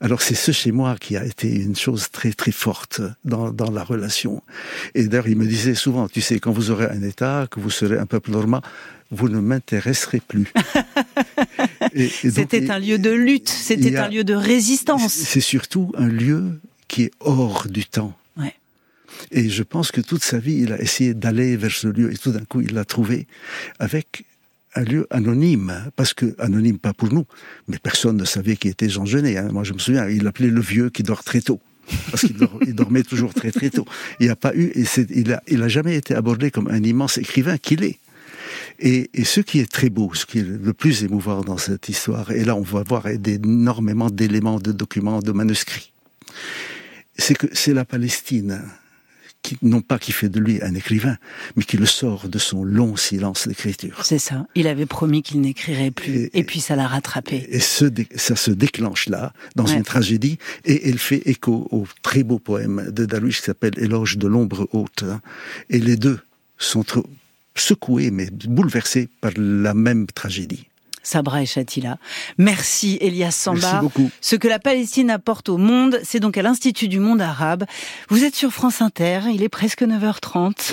Alors 0.00 0.22
c'est 0.22 0.34
ce 0.34 0.52
chez 0.52 0.72
moi 0.72 0.96
qui 0.98 1.16
a 1.16 1.24
été 1.24 1.52
une 1.52 1.76
chose 1.76 2.10
très 2.10 2.32
très 2.32 2.52
forte 2.52 3.00
dans, 3.24 3.50
dans 3.50 3.70
la 3.70 3.82
relation. 3.82 4.42
Et 4.94 5.04
d'ailleurs 5.04 5.28
il 5.28 5.36
me 5.36 5.46
disait 5.46 5.74
souvent, 5.74 6.08
tu 6.08 6.20
sais, 6.20 6.38
quand 6.38 6.52
vous 6.52 6.70
aurez 6.70 6.86
un 6.86 7.02
État, 7.02 7.46
que 7.50 7.60
vous 7.60 7.70
serez 7.70 7.98
un 7.98 8.06
peuple 8.06 8.30
normal, 8.30 8.62
vous 9.10 9.28
ne 9.28 9.40
m'intéresserez 9.40 10.20
plus. 10.20 10.52
C'était 11.94 12.70
un 12.70 12.78
lieu 12.78 12.98
de 12.98 13.10
lutte, 13.10 13.48
c'était 13.48 13.96
un 13.96 14.08
lieu 14.08 14.24
de 14.24 14.34
résistance. 14.34 15.12
C'est 15.12 15.40
surtout 15.40 15.92
un 15.96 16.08
lieu 16.08 16.60
qui 16.88 17.04
est 17.04 17.10
hors 17.20 17.68
du 17.68 17.84
temps. 17.84 18.16
Ouais. 18.36 18.54
Et 19.30 19.48
je 19.48 19.62
pense 19.62 19.90
que 19.90 20.00
toute 20.00 20.22
sa 20.22 20.38
vie, 20.38 20.58
il 20.62 20.72
a 20.72 20.80
essayé 20.80 21.14
d'aller 21.14 21.56
vers 21.56 21.70
ce 21.70 21.88
lieu 21.88 22.12
et 22.12 22.16
tout 22.16 22.32
d'un 22.32 22.44
coup, 22.44 22.60
il 22.60 22.74
l'a 22.74 22.84
trouvé 22.84 23.26
avec 23.78 24.24
un 24.76 24.84
lieu 24.84 25.06
anonyme, 25.10 25.90
parce 25.96 26.14
que 26.14 26.34
anonyme 26.38 26.78
pas 26.78 26.92
pour 26.92 27.12
nous, 27.12 27.26
mais 27.66 27.78
personne 27.78 28.16
ne 28.16 28.24
savait 28.24 28.56
qui 28.56 28.68
était 28.68 28.88
Jean 28.88 29.04
Genet. 29.06 29.36
hein. 29.36 29.48
Moi, 29.50 29.64
je 29.64 29.72
me 29.72 29.78
souviens, 29.78 30.08
il 30.08 30.22
l'appelait 30.22 30.50
le 30.50 30.60
vieux 30.60 30.90
qui 30.90 31.02
dort 31.02 31.24
très 31.24 31.40
tôt. 31.40 31.60
Parce 32.10 32.22
qu'il 32.26 32.36
dor- 32.36 32.58
il 32.66 32.74
dormait 32.74 33.04
toujours 33.04 33.32
très 33.32 33.52
très 33.52 33.70
tôt. 33.70 33.86
Il 34.20 34.26
n'y 34.26 34.30
a 34.30 34.36
pas 34.36 34.54
eu, 34.56 34.72
il 35.10 35.32
a, 35.32 35.42
il 35.46 35.62
a 35.62 35.68
jamais 35.68 35.94
été 35.96 36.14
abordé 36.14 36.50
comme 36.50 36.68
un 36.68 36.82
immense 36.82 37.16
écrivain 37.16 37.58
qu'il 37.58 37.84
est. 37.84 37.98
Et, 38.80 39.08
et 39.14 39.24
ce 39.24 39.40
qui 39.40 39.60
est 39.60 39.70
très 39.70 39.88
beau, 39.88 40.12
ce 40.14 40.26
qui 40.26 40.40
est 40.40 40.42
le 40.42 40.72
plus 40.72 41.04
émouvant 41.04 41.42
dans 41.42 41.58
cette 41.58 41.88
histoire, 41.88 42.30
et 42.32 42.44
là 42.44 42.54
on 42.56 42.62
va 42.62 42.82
voir 42.82 43.06
énormément 43.08 44.10
d'éléments, 44.10 44.58
de 44.58 44.72
documents, 44.72 45.20
de 45.20 45.32
manuscrits, 45.32 45.92
c'est 47.16 47.34
que 47.36 47.46
c'est 47.52 47.72
la 47.72 47.84
Palestine, 47.84 48.62
qui, 49.46 49.56
non 49.62 49.80
pas 49.80 49.98
qui 49.98 50.12
fait 50.12 50.28
de 50.28 50.40
lui 50.40 50.60
un 50.62 50.74
écrivain, 50.74 51.16
mais 51.54 51.62
qui 51.64 51.76
le 51.76 51.86
sort 51.86 52.28
de 52.28 52.38
son 52.38 52.64
long 52.64 52.96
silence 52.96 53.46
d'écriture. 53.48 54.00
C'est 54.04 54.18
ça. 54.18 54.46
Il 54.56 54.66
avait 54.66 54.86
promis 54.86 55.22
qu'il 55.22 55.40
n'écrirait 55.40 55.90
plus. 55.92 56.24
Et- 56.32 56.38
Et, 56.40 56.44
puis 56.44 56.60
ça 56.60 56.74
l'a 56.76 56.86
rattrapé. 56.86 57.46
Et 57.48 57.60
ce, 57.60 57.84
ça 58.16 58.34
se 58.36 58.50
déclenche 58.50 59.08
là, 59.08 59.32
dans 59.54 59.64
Ouais. 59.66 59.74
une 59.76 59.82
tragédie, 59.84 60.38
et 60.64 60.88
elle 60.88 60.98
fait 60.98 61.22
écho 61.26 61.68
au 61.70 61.86
très 62.02 62.22
beau 62.24 62.38
poème 62.38 62.90
de 62.90 63.04
Darwish 63.06 63.38
qui 63.40 63.44
s'appelle 63.46 63.74
Éloge 63.78 64.18
de 64.18 64.26
l'ombre 64.26 64.68
haute. 64.72 65.02
hein. 65.04 65.20
Et 65.70 65.78
les 65.78 65.96
deux 65.96 66.18
sont 66.58 66.84
secoués, 67.54 68.10
mais 68.10 68.28
bouleversés 68.30 69.08
par 69.20 69.32
la 69.36 69.74
même 69.74 70.06
tragédie. 70.06 70.66
Sabra 71.06 71.42
et 71.42 71.46
Shatila. 71.46 71.98
Merci 72.36 72.98
Elias 73.00 73.30
Samba. 73.30 73.60
Merci 73.60 73.76
beaucoup. 73.80 74.10
Ce 74.20 74.34
que 74.34 74.48
la 74.48 74.58
Palestine 74.58 75.10
apporte 75.10 75.48
au 75.48 75.56
monde, 75.56 76.00
c'est 76.02 76.20
donc 76.20 76.36
à 76.36 76.42
l'Institut 76.42 76.88
du 76.88 76.98
monde 76.98 77.20
arabe. 77.20 77.64
Vous 78.08 78.24
êtes 78.24 78.34
sur 78.34 78.50
France 78.50 78.82
Inter, 78.82 79.20
il 79.32 79.42
est 79.42 79.48
presque 79.48 79.82
9h30. 79.82 80.72